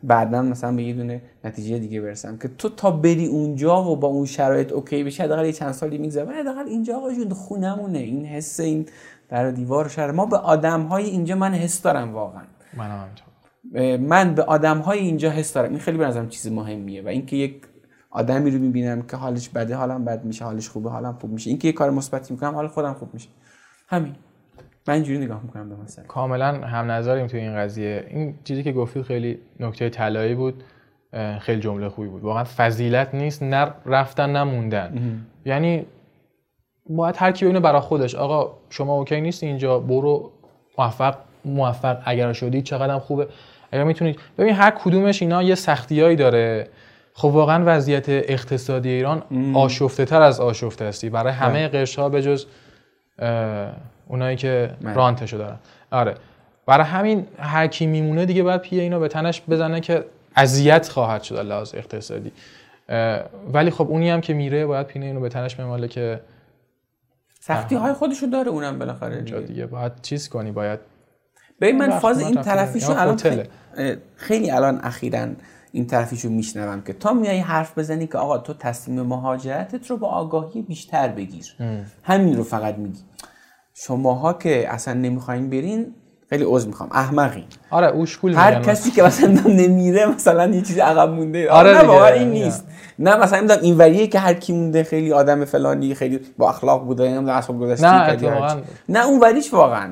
[0.08, 4.08] بعدا مثلا به یه دونه نتیجه دیگه برسم که تو تا بری اونجا و با
[4.08, 6.26] اون شرایط اوکی بشی حداقل یه چند سالی میگذره.
[6.26, 8.00] ولی حداقل اینجا آقا جون خونمونه.
[8.00, 8.86] این حس این
[9.30, 10.12] در دیوار شهر.
[10.12, 12.44] ما به آدم های اینجا من حس دارم واقعا.
[13.76, 15.70] اه، من به آدم های اینجا حس دارم.
[15.70, 17.62] این خیلی به نظرم چیز مهمیه و اینکه یک
[18.12, 21.50] آدمی رو می‌بینم که حالش بده حالم بد میشه حالش خوبه حالم خوب میشه.
[21.50, 23.30] اینکه یه کار مثبتی می‌کنم حال خودم خوب میشه.
[23.88, 24.16] همین.
[24.88, 28.06] من اینجوری نگاه می‌کنم به مسئله کاملا هم نظریم توی این قضیه.
[28.10, 30.64] این چیزی که گفتید خیلی نکته طلایی بود
[31.40, 32.24] خیلی جمله خوبی بود.
[32.24, 35.22] واقعا فضیلت نیست نه رفتن نه موندن.
[35.46, 35.86] یعنی
[36.90, 40.32] باید هر کی ببینه برای خودش آقا شما اوکی نیست اینجا برو
[40.78, 41.16] موفق
[41.46, 43.28] موفق اگر شدی چقدر هم خوبه.
[43.72, 46.68] اگر می‌تونید ببین هر کدومش اینا یه سختیایی داره.
[47.14, 49.24] خب واقعا وضعیت اقتصادی ایران
[49.54, 52.46] آشفته تر از آشفته هستی برای همه قشر ها به جز
[54.08, 54.94] اونایی که بله.
[54.94, 55.60] رانتشو دارن
[55.92, 56.16] آره
[56.66, 61.24] برای همین هر کی میمونه دیگه باید پیه اینو به تنش بزنه که اذیت خواهد
[61.24, 62.32] شد از لحاظ اقتصادی
[63.54, 66.22] ولی خب اونی هم که میره باید پینه اینو به تنش بماله که
[67.40, 69.40] سختی های خودشو داره اونم بالاخره دیگه.
[69.40, 70.80] دیگه باید چیز کنی باید
[71.62, 72.42] ببین من فاز این.
[72.42, 73.18] طرفیشو الان.
[73.18, 73.44] خیلی,
[74.16, 75.28] خیلی الان اخیرا
[75.72, 80.08] این طرفیشو میشنوم که تا میای حرف بزنی که آقا تو تصمیم مهاجرتت رو با
[80.08, 81.46] آگاهی بیشتر بگیر
[82.04, 83.00] همین رو فقط میگی
[83.78, 85.94] شماها که اصلا نمی‌خواین برین
[86.30, 86.90] خیلی عذر می‌خوام.
[86.92, 87.44] احمقین.
[87.72, 91.52] آره اوشکول هر کسی که مثلا نمیره مثلا یه چیزی عقب مونده.
[91.52, 91.92] آره نه دیگه.
[91.92, 92.30] واقعا این.
[92.30, 92.68] نیست.
[93.00, 96.86] نه مثلا می‌دونم این وریه که هر کی مونده خیلی آدم فلانی خیلی با اخلاق
[96.86, 98.62] بوده نمی‌دونم اصلا گذشته نه،.
[98.90, 99.90] نه اون وریش واقعا.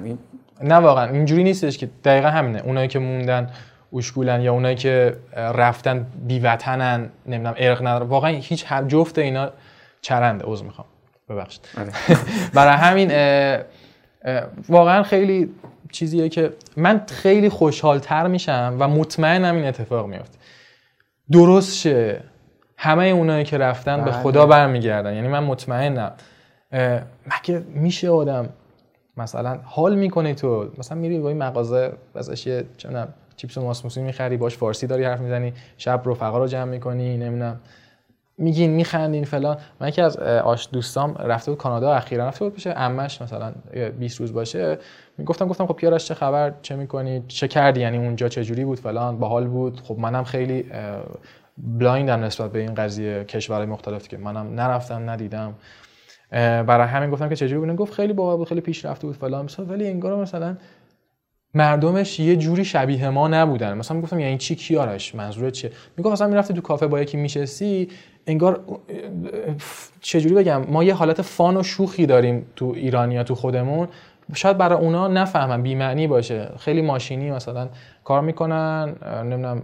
[0.62, 1.10] نه واقعا.
[1.10, 2.62] اینجوری نیستش که دقیقا همینه.
[2.66, 3.50] اونایی که موندن
[3.92, 9.50] اوشکولن یا اونایی که رفتن بیوطنن نمی‌دونم ارق ندارن واقعا هیچ جفت اینا
[10.02, 10.88] چرنده عذر می‌خوام.
[11.30, 11.62] ببخشید.
[11.78, 11.92] آره.
[12.56, 13.12] برای همین
[14.70, 15.50] واقعا خیلی
[15.92, 20.38] چیزیه که من خیلی خوشحالتر میشم و مطمئنم این اتفاق میفته.
[21.32, 22.24] درست شه.
[22.78, 24.22] همه اونایی که رفتن به بله.
[24.22, 25.14] خدا برمیگردن.
[25.16, 26.12] یعنی من مطمئنم.
[27.26, 28.50] مگه میشه آدم
[29.18, 32.66] مثلا حال می‌کنی تو؟ مثلا میری با این مغازه ازش یه
[33.36, 37.60] چیپس و ماسموسی می‌خری باش فارسی داری حرف می‌زنی شب رفقا رو جمع می‌کنی نمی‌دونم.
[38.38, 39.58] میگین میخندین فلان.
[39.82, 42.28] من یکی از آش دوستام رفته بود کانادا اخیرا.
[42.28, 44.78] رفته بود پیش عمش مثلا یه 20 روز باشه.
[45.18, 48.80] می‌گفتم گفتم خب پیارش چه خبر؟ چه می‌کنی؟ چه کردی؟ یعنی اونجا چه جوری بود؟
[48.80, 49.20] فلان.
[49.20, 49.82] باحال بود.
[49.82, 50.66] خب منم خیلی
[51.58, 55.54] بلایندم نسبت به این قضیه کشورهای مختلف که منم نرفتم ندیدم.
[56.32, 59.50] برای همین گفتم که چجوری بود؟ گفت خیلی باحال بود خیلی پیشرفته بود فلان.
[59.60, 60.58] ولی انگار مثلا
[61.54, 63.78] مردمش یه جوری شبیه ما نبودن.
[63.78, 67.90] مثلا می‌گفتم یعنی چی؟ کیارش منظور چیه؟ می‌گفت مثلا می‌رفتی تو کافه با یکی میشستی
[68.28, 68.60] انگار
[70.02, 73.88] چجوری بگم؟ ما یه حالت فان و شوخی داریم تو ایرانیا تو خودمون.
[74.34, 76.50] شاید برای اونا نفهمن بی‌معنی باشه.
[76.60, 77.70] خیلی ماشینی مثلا
[78.04, 79.62] کار می‌کنن نمی‌دونم.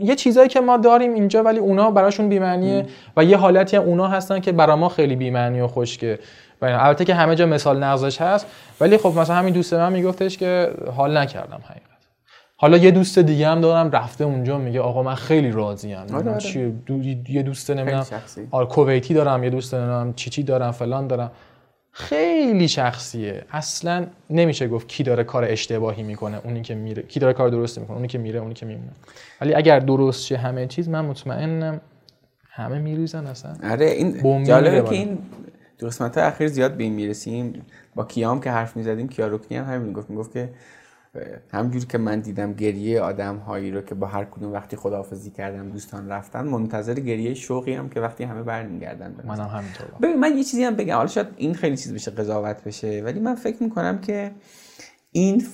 [0.00, 4.08] یه چیزایی که ما داریم اینجا ولی اونا براشون بی‌معنیه و یه حالتی هم اونا
[4.08, 6.18] هستن که برای ما خیلی بی‌معنی و خشکه.
[6.62, 8.46] البته که همه جا مثال نقضش هست
[8.80, 11.88] ولی خب مثلا همین دوست من میگفتش که حال نکردم حقیقت
[12.56, 16.30] حالا یه دوست دیگه هم دارم رفته اونجا میگه آقا من خیلی راضی ام آره.
[16.30, 16.68] آره.
[16.86, 17.02] دو...
[17.28, 18.06] یه دوست نمی‌دونم
[18.50, 21.30] آره کویتی دارم یه دوست نمی‌دونم چی دارم فلان دارم.
[21.92, 23.44] خیلی شخصیه.
[23.50, 27.78] اصلا نمیشه گفت کی داره کار اشتباهی می‌کنه اونی که میره کی داره کار درست
[27.78, 28.92] می‌کنه اونی که میره اونی که میمونه.
[29.40, 31.80] ولی اگر درست شه همه چیز من مطمئنم
[32.50, 33.56] همه میریزن اصلا.
[33.70, 35.18] آره این جالبه که این
[35.78, 37.62] تو قسمت اخیر زیاد به این می‌رسیم.
[37.94, 40.10] با کیام که حرف می‌زدیم کیاروکنی هم همین می‌گفت.
[40.10, 40.50] می‌گفت که
[41.52, 45.70] همجوری که من دیدم گریه آدم هایی رو که با هر کدوم وقتی خداحافظی کردم
[45.70, 49.86] دوستان رفتن منتظر گریه شوقی هم که وقتی همه برمیگردن منم همینطور.
[50.02, 50.96] ببین من یه چیزی هم بگم.
[50.96, 53.02] حالا شاید این خیلی چیز بشه قضاوت بشه.
[53.04, 54.30] ولی من فکر می‌کنم که
[55.12, 55.44] این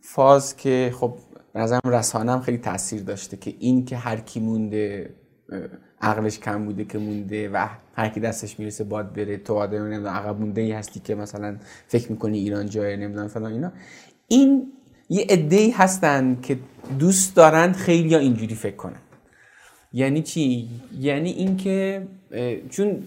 [0.00, 1.14] فاز که خب
[1.54, 5.14] نظرم رسانه هم خیلی تاثیر داشته که این که هر کی مونده
[6.00, 9.36] عقلش کم بوده که مونده و هر کی دستش می‌رسه باد بره.
[9.36, 11.56] تو آدم نمی‌دونم عقب مونده ای هستی که مثلا
[11.88, 13.72] فکر می‌کنی ایران جای نمی‌دونم فلان اینا.
[14.28, 14.72] این
[15.08, 16.58] یه عده هستن که
[16.98, 19.00] دوست دارن خیلی اینجوری فکر کنن.
[19.92, 20.68] یعنی چی؟
[21.00, 22.08] یعنی اینکه
[22.70, 23.02] چون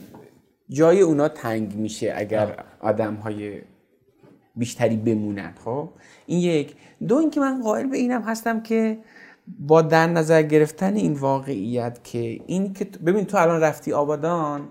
[0.70, 3.62] جای اونا تنگ میشه اگر آدم های
[4.56, 5.90] بیشتری بمونن خب؟
[6.26, 6.76] این یک.
[7.08, 8.98] دو اینکه من قائل به اینم هستم که
[9.48, 14.68] با در نظر گرفتن این واقعیت که این که ببین تو الان رفتی آبادان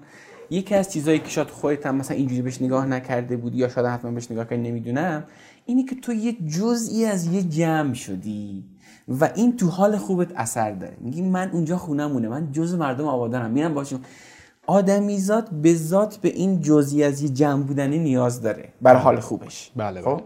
[0.50, 3.86] یکی از چیزایی که شاید خودت هم مثلا اینجوری بهش نگاه نکرده بودی یا شاید
[3.86, 5.24] حتما بهش نگاه کردی نمی‌دونم
[5.66, 8.64] اینی که تو یه جزئی از یه جمع شدی
[9.08, 13.50] و این تو حال خوبت اثر داره میگی من اونجا خونمونه من جز مردم آبادانم
[13.50, 14.00] میرم باشون
[14.66, 19.70] آدمیزاد به ذات به این جزئی از یه جمع بودنی نیاز داره بر حال خوبش
[19.76, 20.22] بله, خب؟ بله.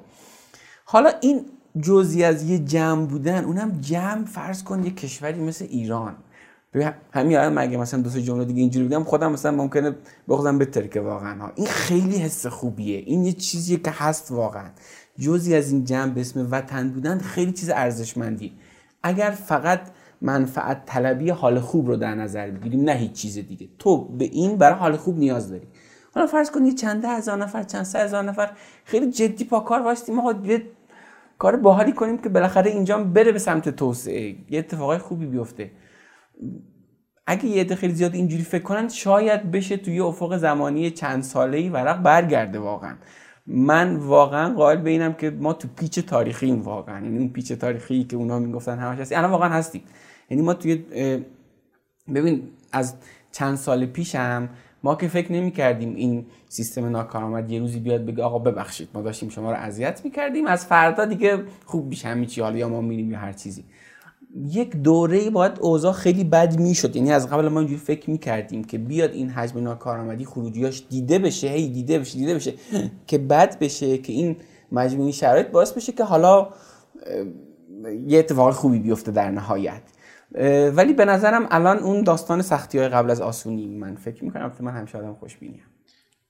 [0.84, 1.44] حالا این
[1.82, 6.16] جزئی از یه جمع بودن اونم جمع فرض کن یه کشوری مثل ایران.
[7.12, 9.94] همین الان مگه مثلا دو سه جمله دیگه اینجوری بودم خودم مثلا ممکنه
[10.28, 11.38] بخوام بترکه واقعا.
[11.38, 12.98] ها این خیلی حس خوبیه.
[12.98, 14.70] این یه چیزیه که هست واقعا.
[15.18, 18.52] جزی از این جمع به اسم وطن بودن خیلی چیز ارزشمندی.
[19.02, 19.80] اگر فقط
[20.20, 23.68] منفعت طلبی حال خوب رو در نظر بگیریم نه هیچ چیز دیگه.
[23.78, 25.66] تو به این برای حال خوب نیاز داری.
[26.14, 28.50] حالا فرض کن یه چند هزار نفر چند سه هزار نفر
[28.84, 30.62] خیلی جدی پا کار واسطیم ما یه
[31.38, 34.36] کار باحالی کنیم که بالاخره اینجا بره به سمت توسعه.
[34.50, 35.70] یه اتفاقای خوبی بیفته.
[37.26, 41.58] اگه یه عده خیلی زیاد اینجوری فکر کنن شاید بشه توی افق زمانی چند ساله
[41.58, 42.96] ای ورق برگرده واقعا.
[43.46, 47.04] من واقعا قائل به اینم که ما تو پیچ تاریخی این واقعا.
[47.04, 49.14] یعنی اون پیچ تاریخی که اونا می‌گفتن همش هستی.
[49.14, 49.82] الان واقعا هستیم.
[50.30, 50.74] یعنی ما توی
[52.14, 52.94] ببین از
[53.32, 54.48] چند سال پیشم
[54.86, 59.02] ما که فکر نمی کردیم این سیستم ناکارآمد یه روزی بیاد بگه آقا ببخشید ما
[59.02, 62.68] داشتیم شما رو اذیت می کردیم از فردا دیگه خوب میشه همین چی حالا یا
[62.68, 63.64] ما میریم یا هر چیزی.
[64.48, 66.96] یک دوره باید اوضاع خیلی بد می‌شد.
[66.96, 71.48] یعنی از قبل ما اینجوری فکر می‌کردیم که بیاد این حجم ناکارآمدی خروجیاش دیده بشه
[71.48, 72.54] هی دیده بشه دیده بشه
[73.08, 74.36] که بد بشه که این
[74.72, 76.48] مجموعی شرایط باعث بشه که حالا
[78.06, 79.82] یه اتفاق خوبی بیفته در نهایت.
[80.74, 84.76] ولی به نظرم الان اون داستان سختی های قبل از آسونی من فکر می‌کنم من
[84.76, 85.62] همیشه آدم خوشبینیم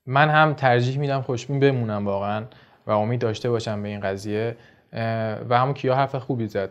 [0.06, 2.44] من هم ترجیح میدم خوشبین بمونم واقعا
[2.86, 4.56] و امید داشته باشم به این قضیه.
[5.48, 6.70] و همون کیا حرف خوبی زد.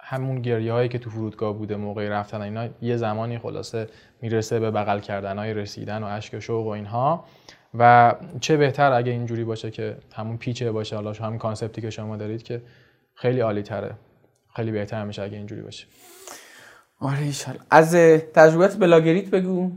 [0.00, 3.88] همون گریه هایی که تو فرودگاه بوده موقع رفتن اینا یه زمانی خلاصه
[4.22, 7.24] می‌رسه به بغل کردن های رسیدن و اشک و شوق و اینها.
[7.74, 12.16] و چه بهتر اگه اینجوری باشه که همون پیچه باشه حالا همون کانسپتی که شما
[12.16, 12.62] دارید که
[13.14, 13.94] خیلی عالی تره
[14.56, 15.86] خیلی بهتر میشه اگه اینجوری باشه.
[17.00, 17.94] آره ایشالا از
[18.34, 19.70] تجربت بلاگریت بگو.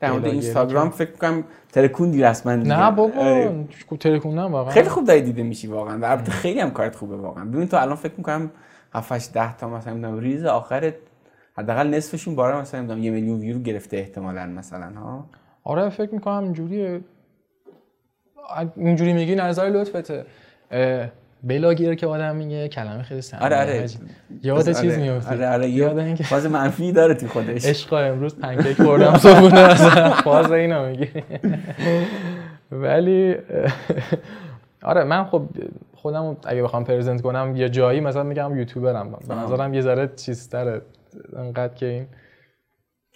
[0.00, 3.64] در مورد اینستاگرام فکر کنم ترکوندی رسما نه بابا آره.
[4.00, 4.72] ترکوندم واقعا.
[4.72, 5.98] خیلی خوب داری دیده میشی واقعا.
[5.98, 7.44] و البته خیلی هم کارت خوبه واقعا.
[7.44, 8.50] ببین تو الان فکر می‌کنم
[8.94, 10.94] 7 ده تا مثلا می‌دونم reels آخرت
[11.56, 15.26] حداقل نصفشون بارا مثلا می‌دونم یه میلیون ویو گرفته احتمالا مثلا ها؟
[15.64, 17.00] آره فکر می‌کنم اینجوریه.
[18.76, 20.26] اینجوری میگی نظر لطفته.
[21.44, 23.46] بلاگیر که آدم میگه کلمه خیلی سنگینه.
[23.46, 23.86] آره آره.
[24.42, 27.66] یاد آره چیز میفته؟ آره آره یاد اینکه فاز منفی داره تو خودش.
[27.66, 31.08] عشق امروز پنکیک خوردم صبحونه مثلا فاز اینا میگه.
[32.72, 33.36] ولی
[34.82, 35.42] آره من خب
[35.94, 39.18] خودم اگه بخوام پرزنت کنم یه جایی مثلا میگم یوتیوبرم.
[39.28, 40.82] به نظرم یه ذره چیز تره
[41.36, 42.06] انقدر که این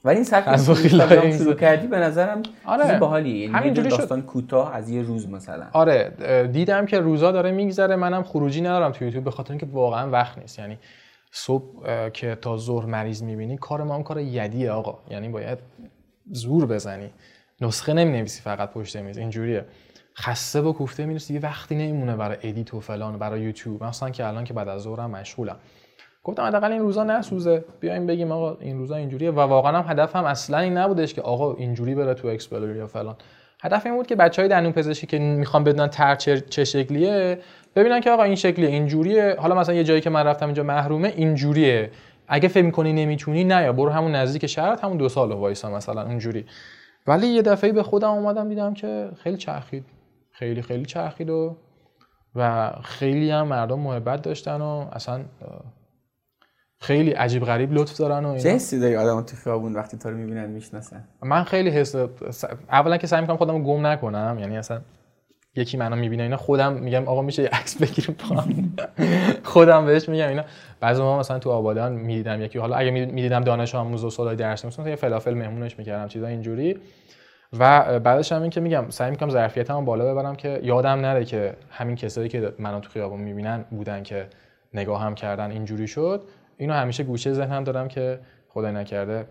[0.06, 2.84] ولی این سبک اینستاگرام این- شروع کردی به نظرم آره.
[2.90, 3.36] چیز باحالیه.
[3.36, 3.88] یعنی همینجوری.
[3.88, 5.66] داستان کوتاه از یه روز مثلا.
[5.72, 6.12] آره
[6.52, 10.38] دیدم که روزا داره میگذره منم خروجی ندارم تو یوتیوب به خاطر اینکه واقعا وقت
[10.38, 10.58] نیست.
[10.58, 10.78] یعنی
[11.30, 11.68] صبح
[12.10, 14.98] که تا ظهر مریض می‌بینی کار ما هم کار یدیه آقا.
[15.10, 15.58] یعنی باید
[16.32, 17.10] زور بزنی.
[17.60, 19.18] نسخه نمی‌نویسی فقط پشت میز.
[19.18, 19.64] اینجوریه.
[20.18, 23.84] خسته و کوفته می‌رسی دیگه وقتی نمیمونه برای edit و فلان برای یوتیوب.
[23.84, 25.56] مثلا که الان که بعد از ظهرم مشغولم.
[26.26, 27.64] گفتم حداقل این روزا نسوزه.
[27.80, 31.54] بیایم بگیم آقا این روزا اینجوریه و واقعا هم هدفم اصلا این نبودش که آقا
[31.54, 33.16] اینجوری بره تو explore یا فلان.
[33.62, 37.38] هدف این بود که بچهای دندون پزشکی که می‌خوان بدونن تر چه, شکلیه
[37.76, 39.36] ببینن که آقا این شکلیه اینجوریه.
[39.38, 41.90] حالا مثلا یه جایی که من رفتم اینجا محرومه اینجوریه.
[42.28, 46.02] اگه فکر می‌کنی نمی‌تونی نه یا برو همون نزدیک شهرت همون دو سال وایسا مثلا
[46.02, 46.46] اونجوری
[47.06, 49.84] ولی یه دفعه به خودم اومدم دیدم که خیلی چرخید.
[50.32, 51.56] خیلی خیلی چرخید و
[52.36, 55.20] و خیلی هم مردم محبت داشتن و اصلا
[56.80, 58.56] خیلی عجیب غریب لطف دارن و چه اینا.
[58.56, 61.94] حسی داری آدم تو خیابون وقتی تو رو می‌بینن می‌شناسن من خیلی حس
[62.70, 64.80] اولا که سعی می‌کنم خودم رو گم نکنم یعنی اصلا
[65.56, 68.74] یکی منو می‌بینه اینا خودم میگم آقا میشه یه عکس بگیریم با هم.
[69.52, 70.44] خودم بهش میگم اینا
[70.80, 74.64] بعضی ما مثلا تو آبادان می‌دیدم یکی حالا اگه می‌دیدم دانش آموز و سالای درس
[74.64, 76.78] مثلا یه فلافل مهمونش می‌کردم چیزا اینجوری
[77.58, 81.56] و بعدش هم این که میگم سعی می‌کنم ظرفیتمو بالا ببرم که یادم نره که
[81.70, 84.26] همین کسایی که منو تو خیابون می‌بینن بودن که
[84.74, 86.22] نگاهم کردن اینجوری شد
[86.58, 89.26] اینو همیشه گوشه ذهنم دارم که خدای نکرده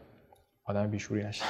[0.66, 1.44] آدم بیشوری نشه.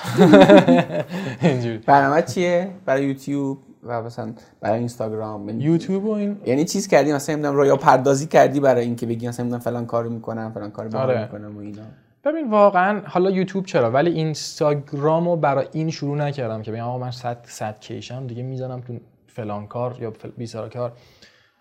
[1.41, 1.77] اینجوری.
[1.77, 7.13] برنامه چیه؟ برای یوتیوب و مثلا برای اینستاگرام یعنی- یوتیوب و این یعنی چیز کردی؟
[7.13, 10.97] مثلا نمی‌دونم رویا پردازی کردی برای اینکه بگی مثلا نمی‌دونم فلان کارو می‌کنم فلان کارو
[10.97, 11.21] آره.
[11.21, 11.81] می‌کنم و اینا.
[12.23, 16.97] ببین واقعا حالا یوتیوب چرا؟ ولی اینستاگرام رو برای این شروع نکردم که بگم آقا
[16.97, 18.93] من صد صد کیشم دیگه می‌زنم تو
[19.27, 20.29] فلان کار یا فل...
[20.37, 20.91] بیسار کار.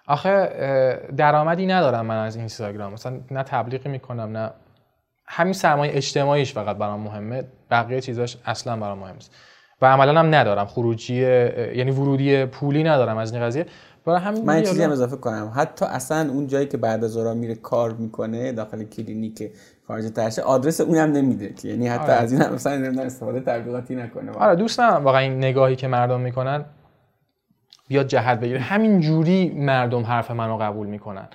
[0.07, 0.49] آخه
[1.17, 2.93] درآمدی ندارم من از اینستاگرام.
[2.93, 4.51] مثلا نه تبلیغی می‌کنم نه
[5.27, 7.45] همین سرمایه اجتماعیش فقط برام مهمه.
[7.71, 9.35] بقیه چیزاش اصلا برام مهم نیست.
[9.83, 10.67] و عملا هم ندارم.
[10.67, 13.67] خروجی یعنی ورودی پولی ندارم از این قضیه.
[14.07, 15.53] برای همین من چیزی هم اضافه کنم.
[15.57, 19.51] حتی اصلا اون جایی که بعد از میره کار می‌کنه داخل کلینیک
[19.89, 21.69] خارج ترشه آدرس اونم نمیده که.
[21.69, 22.13] یعنی حتی آره.
[22.13, 24.33] از این هم مثلا نمی‌دونم استفاده تبلیغاتی نکنه.
[24.33, 26.65] آره دوست ندارم واقعا این نگاهی که مردم می‌کنن
[27.95, 31.29] بیاد جهت بگیره همین جوری مردم حرف منو قبول می‌کنن.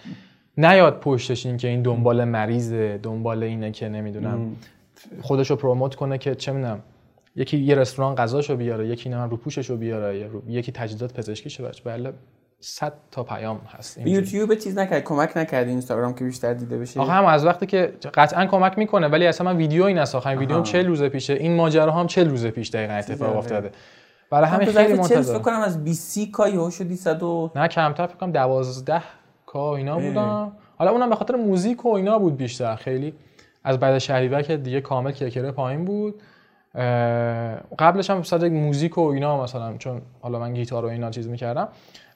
[0.58, 4.56] نیاد پشتش این که این دنبال مریضه دنبال اینه که نمی‌دونم
[5.22, 6.80] خودشو پروموت کنه که چه می‌دونم
[7.36, 11.84] یکی یه رستوران غذاشو بیاره یکی نه رو پوششو بیاره یا یکی تجهیزات پزشکیشو بچه
[11.84, 12.14] بله
[12.60, 13.98] صد تا پیام هست.
[13.98, 17.94] یوتیوب چیز نکرد کمک نکردی اینستاگرام که بیشتر دیده بشه؟ آخه هم از وقتی که
[18.14, 20.72] قطعا کمک می‌کنه ولی اصلا من ویدیو این است آخرین ویدیوم آها.
[20.72, 21.34] 40 روز پیشه.
[21.34, 23.38] این ماجرا هم 40 روز پیش دقیقا اتفاق.
[23.38, 23.72] افتاده.
[24.32, 28.08] برای همین خیلی منتظر فکر کنم از 20 کا یهو شدی 100 و نه کمتر
[28.08, 29.02] فکر کنم 12
[29.46, 30.00] کا اینا.
[30.00, 30.52] بودم.
[30.78, 32.76] حالا اونم به خاطر موزیک و اینا بود بیشتر.
[32.76, 33.14] خیلی
[33.64, 36.22] از بعد شهریور که دیگه کامل کرکره پایین بود.
[37.80, 41.68] قبلش هم صد موزیک و اینا مثلا چون حالا من گیتار و اینا چیز می‌کردم.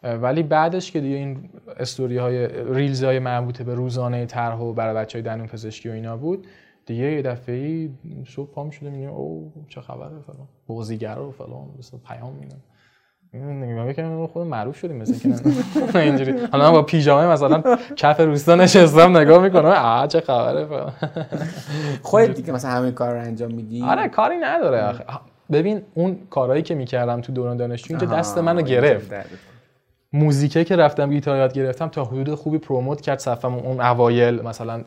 [0.04, 1.50] ولی بعدش که دیگه این
[1.80, 5.92] استوری های ریلز های مربوط به روزانه طرح و برای بچه های دندون پزشکی و
[5.92, 6.48] اینا بود
[6.86, 7.90] دیگه یه دفعه ای
[8.28, 10.48] صبح پا می‌شدیم می‌بینیم او چه خبره فلان.
[10.70, 12.58] بغضیگر و فلان مثلا پیام میدن.
[13.34, 15.36] نگاه می‌کنم خود معروف شدیم مثل
[15.94, 16.34] که اینجوری.
[16.52, 20.94] حالا من با پیژامه مثلا کف روستا نشستم نگاه می‌کنم آ چه خبره فلان.
[22.02, 25.04] خودت دیگه مثلا همه کار رو انجام میدی؟ آره کاری نداره آخه.
[25.52, 29.14] ببین اون کارهایی که می‌کردم تو دوران دانشجو اینجا دست منو گرفت.
[30.14, 34.84] موزیکه که رفتم گیتار یاد گرفتم تا حدود خوبی پروموت کرد صفم اون اوایل مثلا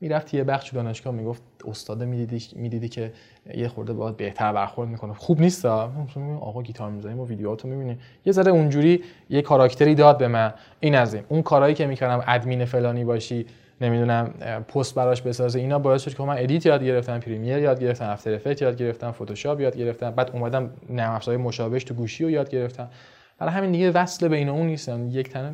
[0.00, 3.12] می‌رفت یه بخش دانشگاه می‌گفت استاد می‌دیدی می‌دیدی که
[3.54, 5.14] یه خورده باید بهتر برخورد می‌کنه.
[5.14, 10.28] خوب نیست آقا گیتار می‌زنیم و ویدیوهاتو می‌بینی یه ذره اونجوری یه کاراکتری داد به
[10.28, 10.54] من.
[10.80, 11.24] این از این.
[11.28, 13.46] اون کارهایی که می‌کردم ادمین فلانی باشی
[13.80, 14.26] نمی‌دونم
[14.68, 18.34] پست براش بسازه اینا باعث شد که من edit یاد گرفتم Premiere یاد گرفتم After
[18.34, 20.10] Effects یاد گرفتم فتوشاپ یاد گرفتم.
[20.10, 22.90] بعد اومدم نرم افزارهای مشابهش تو گوشی رو یاد گرفتم.
[23.38, 25.08] برای همین دیگه وصل بین اون نیستم.
[25.10, 25.52] یک تنه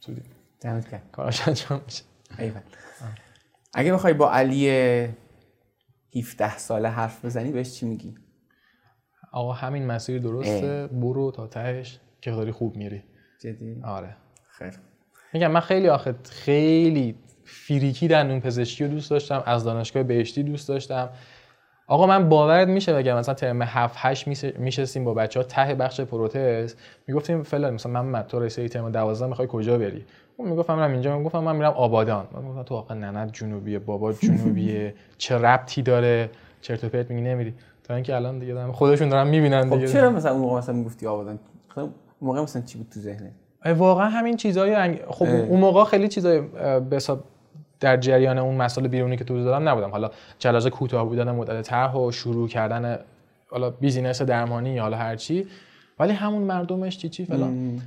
[0.00, 0.22] سودی
[0.60, 1.02] دمت گرم.
[1.12, 2.02] کاراش انجام میشه.
[3.78, 4.68] اگه بخوای با علی
[6.16, 8.14] 17 ساله حرف بزنی بهش چی میگی؟
[9.32, 10.86] آقا همین مسیر درسته.
[10.86, 13.02] برو تا تهش که داری خوب میری.
[13.40, 14.16] جدی؟ آره.
[14.50, 14.72] خیر.
[15.32, 17.14] میگم من خیلی آخه خیلی
[17.44, 21.10] فیریکی دندون پزشکی رو دوست داشتم از دانشگاه بهشتی دوست داشتم.
[21.90, 24.28] آقا من باورت میشه بگم مثلا ترم 7 8
[24.58, 26.74] میشستیم با بچه ها ته بخش پروتز.
[27.06, 30.04] می‌گفتیم فلان مثلا من تو رسیدی ترم 12 می‌خوای کجا بری؟
[30.36, 32.26] اون می‌گفت من اینجا من گفتم من میرم آبادان.
[32.32, 34.94] من گفتم تو آقا ننت جنوبیه بابا جنوبیه.
[35.18, 36.30] چه ربطی داره؟
[36.60, 37.54] چرت و پرت میگی نمیری.
[37.84, 39.88] تا اینکه الان دیگه دارم خودشون دارن می‌بینن خب دیگه.
[39.88, 41.88] چرا مثلا اون موقع مثلا می‌گفتی آبادان؟ خب
[42.22, 43.32] موقع مثلا چی بود تو ذهنت؟
[43.78, 45.00] واقعا همین چیزای انگ...
[45.08, 45.30] خب اه.
[45.30, 46.40] اون موقع خیلی چیزای
[46.80, 47.24] به حساب
[47.80, 49.90] در جریان اون مسائل بیرونی که توضیح دادم نبودم.
[49.90, 52.98] حالا چلاز کوتاه بودن مدت طرح و شروع کردن
[53.50, 55.46] حالا بیزینس درمانی یا حالا هر چی.
[55.98, 57.80] ولی همون مردمش چی چی فلان.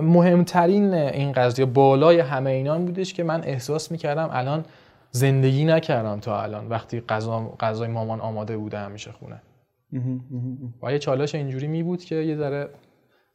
[0.00, 4.64] مهمترین این قضیه بالای همه اینان بودش که من احساس می‌کردم الان
[5.10, 6.68] زندگی نکردم تا الان.
[6.68, 9.42] وقتی غذا غذای مامان آماده بوده همیشه خونه.
[10.82, 12.68] و یه چالش اینجوری می بود که یه ذره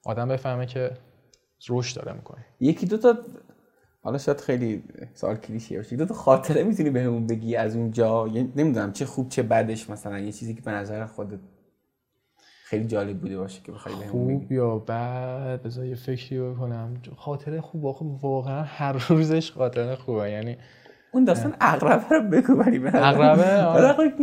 [0.05, 0.91] آدم بفهمه که
[1.70, 2.45] رشد داره می‌کنه.
[2.59, 3.18] یکی دو تا
[4.04, 4.84] حالا شاید خیلی
[5.14, 5.95] سوال کلیشه باشه.
[5.95, 8.26] دو تا خاطره می‌تونی بهمون بگی از اونجا؟
[8.56, 10.20] نمی‌دونم چه خوب چه بدش مثلا.
[10.20, 11.39] یه چیزی که به نظر خودت
[12.64, 17.01] خیلی جالب بوده باشه که بخوای بهمون خوب یا بد؟ بذار یه فکری بکنم.
[17.18, 17.86] خاطره خوب
[18.22, 20.32] واقعا هر روزش خاطره خوبه.
[20.32, 20.58] یعنی
[21.12, 24.14] اون داستان اقربه رو بگو ولی اقربه آره.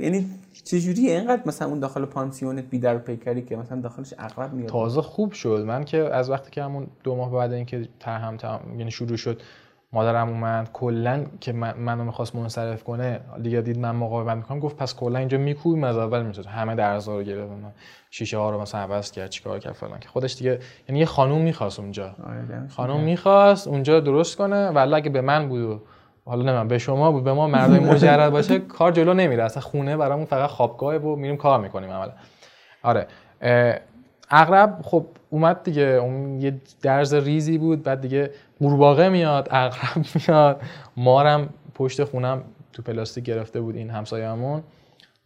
[0.00, 0.26] یعنی
[0.64, 4.68] چجوری اینقدر مثلا اون داخل پانسیونت بیدر پیکری که مثلا داخلش اقرب میاد.
[4.68, 5.64] تازه خوب شد.
[5.66, 9.42] من که از وقتی که همون دو ماه بعد اینکه ترهم تم یعنی شروع شد
[9.92, 14.76] مادرم اومد کلا که من منو می‌خواست منصرف کنه دیگه دید من مقاومت می‌کنم گفت
[14.76, 17.50] پس کلا اینجا میکوبیم از اول می‌شد همه درزا رو گرفت
[18.10, 20.00] شیشه ها رو مثلا عوض کرد چیکار کرد فلان.
[20.00, 22.14] که خودش دیگه یعنی یه خانوم می‌خواست اونجا.
[22.26, 25.82] آره، خانوم می‌خواست اونجا درست کنه ولی اگه به من بود
[26.26, 29.44] حالا نه به شما بود به ما مردای مجرد باشه کار جلو نمیره.
[29.44, 32.12] اصلا خونه برامون فقط خوابگاه و میریم کار می‌کنیم عملا.
[32.82, 33.06] آره.
[34.30, 35.82] اغرب خب اومد دیگه.
[35.82, 40.60] اون یه درز ریزی بود بعد دیگه قورباغه میاد اغرب میاد.
[40.96, 44.62] مارم پشت خونم تو پلاستیک گرفته بود این همسایه‌مون.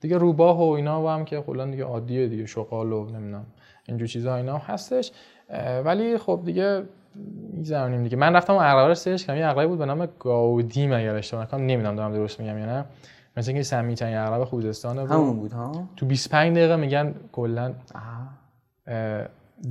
[0.00, 3.46] دیگه روباه و اینا و هم که کلا دیگه عادیه دیگه شغال و نمی‌دونم
[3.88, 5.12] اینجور چیزا اینا هستش.
[5.84, 6.82] ولی خب دیگه
[7.52, 8.16] میگذرونیم دیگه.
[8.16, 9.38] من رفتم اغربه رو سرچ کردم.
[9.38, 11.66] یه اغربی بود به نام گاودی اگر اشتباه نکنم.
[11.66, 12.84] نمی‌دونم دارم درست میگم یا نه.
[13.36, 15.10] مثل اینکه سمی ترین اغرب خوزستان بود.
[15.10, 17.72] همون بود ها؟ تو 25 دقیقه میگن کلا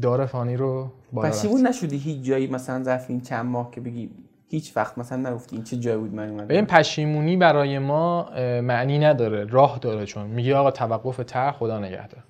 [0.02, 4.10] دار فانی رو بالا بود؟ نشدی هیچ جایی مثلا ظرف این چند ماه که بگی
[4.50, 8.30] هیچ وقت مثلا نگفتی این چه جایی بود من اومدم؟ این پشیمونی برای ما
[8.62, 9.46] معنی نداره.
[9.46, 12.24] راه داره چون میگه آقا توقف تر خدا نگهدار.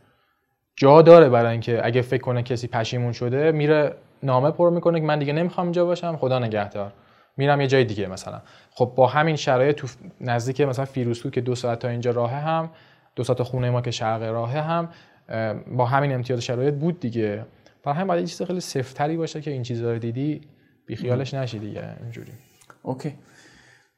[0.76, 5.06] جا داره برای اینکه اگه فکر کنه کسی پشیمون شده میره نامه پر می‌کنه که
[5.06, 6.94] من دیگه نمی‌خوام اینجا باشم خدا نگهدار.
[7.38, 8.42] میرم یه جای دیگه مثلا.
[8.72, 9.88] خب با همین شرایط تو
[10.22, 12.70] نزدیک مثلا فیروسکو که دو ساعت تا اینجا راه هم
[13.16, 14.90] دو ساعت خونه ما که شرق راه هم
[15.78, 17.46] با همین امتیاز شرایط بود دیگه.
[17.84, 20.42] برای همین باید یه چیز خیلی سفتری باشه که این چیزا رو دیدی
[20.86, 22.32] بیخیالش نشی دیگه اینجوری.
[22.84, 23.16] اوکی.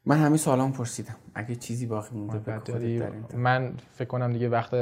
[0.06, 1.16] من همین سوالام پرسیدم.
[1.34, 2.60] اگه چیزی باقی مونده
[3.36, 4.74] من فکر کنم دیگه وقت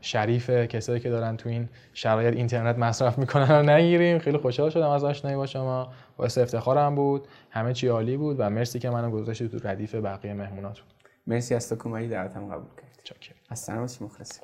[0.00, 4.18] شریف کسایی که دارن تو این شرایط اینترنت مصرف می‌کنن رو نگیریم.
[4.18, 5.92] خیلی خوشحال شدم از آشنایی با شما.
[6.16, 7.28] باعث افتخارم بود.
[7.50, 10.86] همه چی عالی بود و مرسی که منو گذاشتید تو ردیف بقیه مهموناتون.
[11.26, 13.02] مرسی از تو کمایی دعوتم قبول کردی.
[13.04, 14.40] چاکر از سلامتی مخلص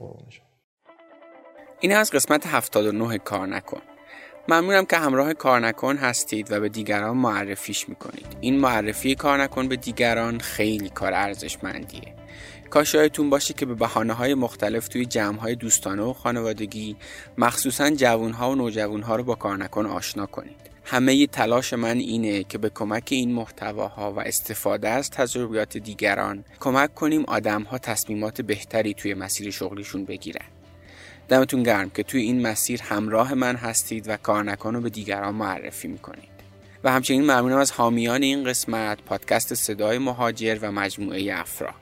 [1.80, 3.80] این از قسمت 79 کار نکن.
[4.48, 8.36] ممنونم که همراه کار نکن هستید و به دیگران معرفیش می‌کنید.
[8.40, 12.21] این معرفی کار نکن به دیگران خیلی کار ارزشمندیه.
[12.72, 16.96] کاش یادتون باشه که به بحانه های مختلف توی جمع های دوستانه و خانوادگی
[17.38, 20.56] مخصوصا جوون ها و نوجوان ها رو با کار نکن آشنا کنید.
[20.84, 26.94] همه تلاش من اینه که به کمک این محتواها و استفاده از تجربیات دیگران کمک
[26.94, 30.46] کنیم آدم ها تصمیمات بهتری توی مسیر شغلیشون بگیرن.
[31.28, 35.34] دمتون گرم که توی این مسیر همراه من هستید و کار نکن رو به دیگران
[35.34, 36.32] معرفی می‌کنید.
[36.84, 41.81] و همچنین ممنونم از حامیان این قسمت پادکست صدای مهاجر و مجموعه افراک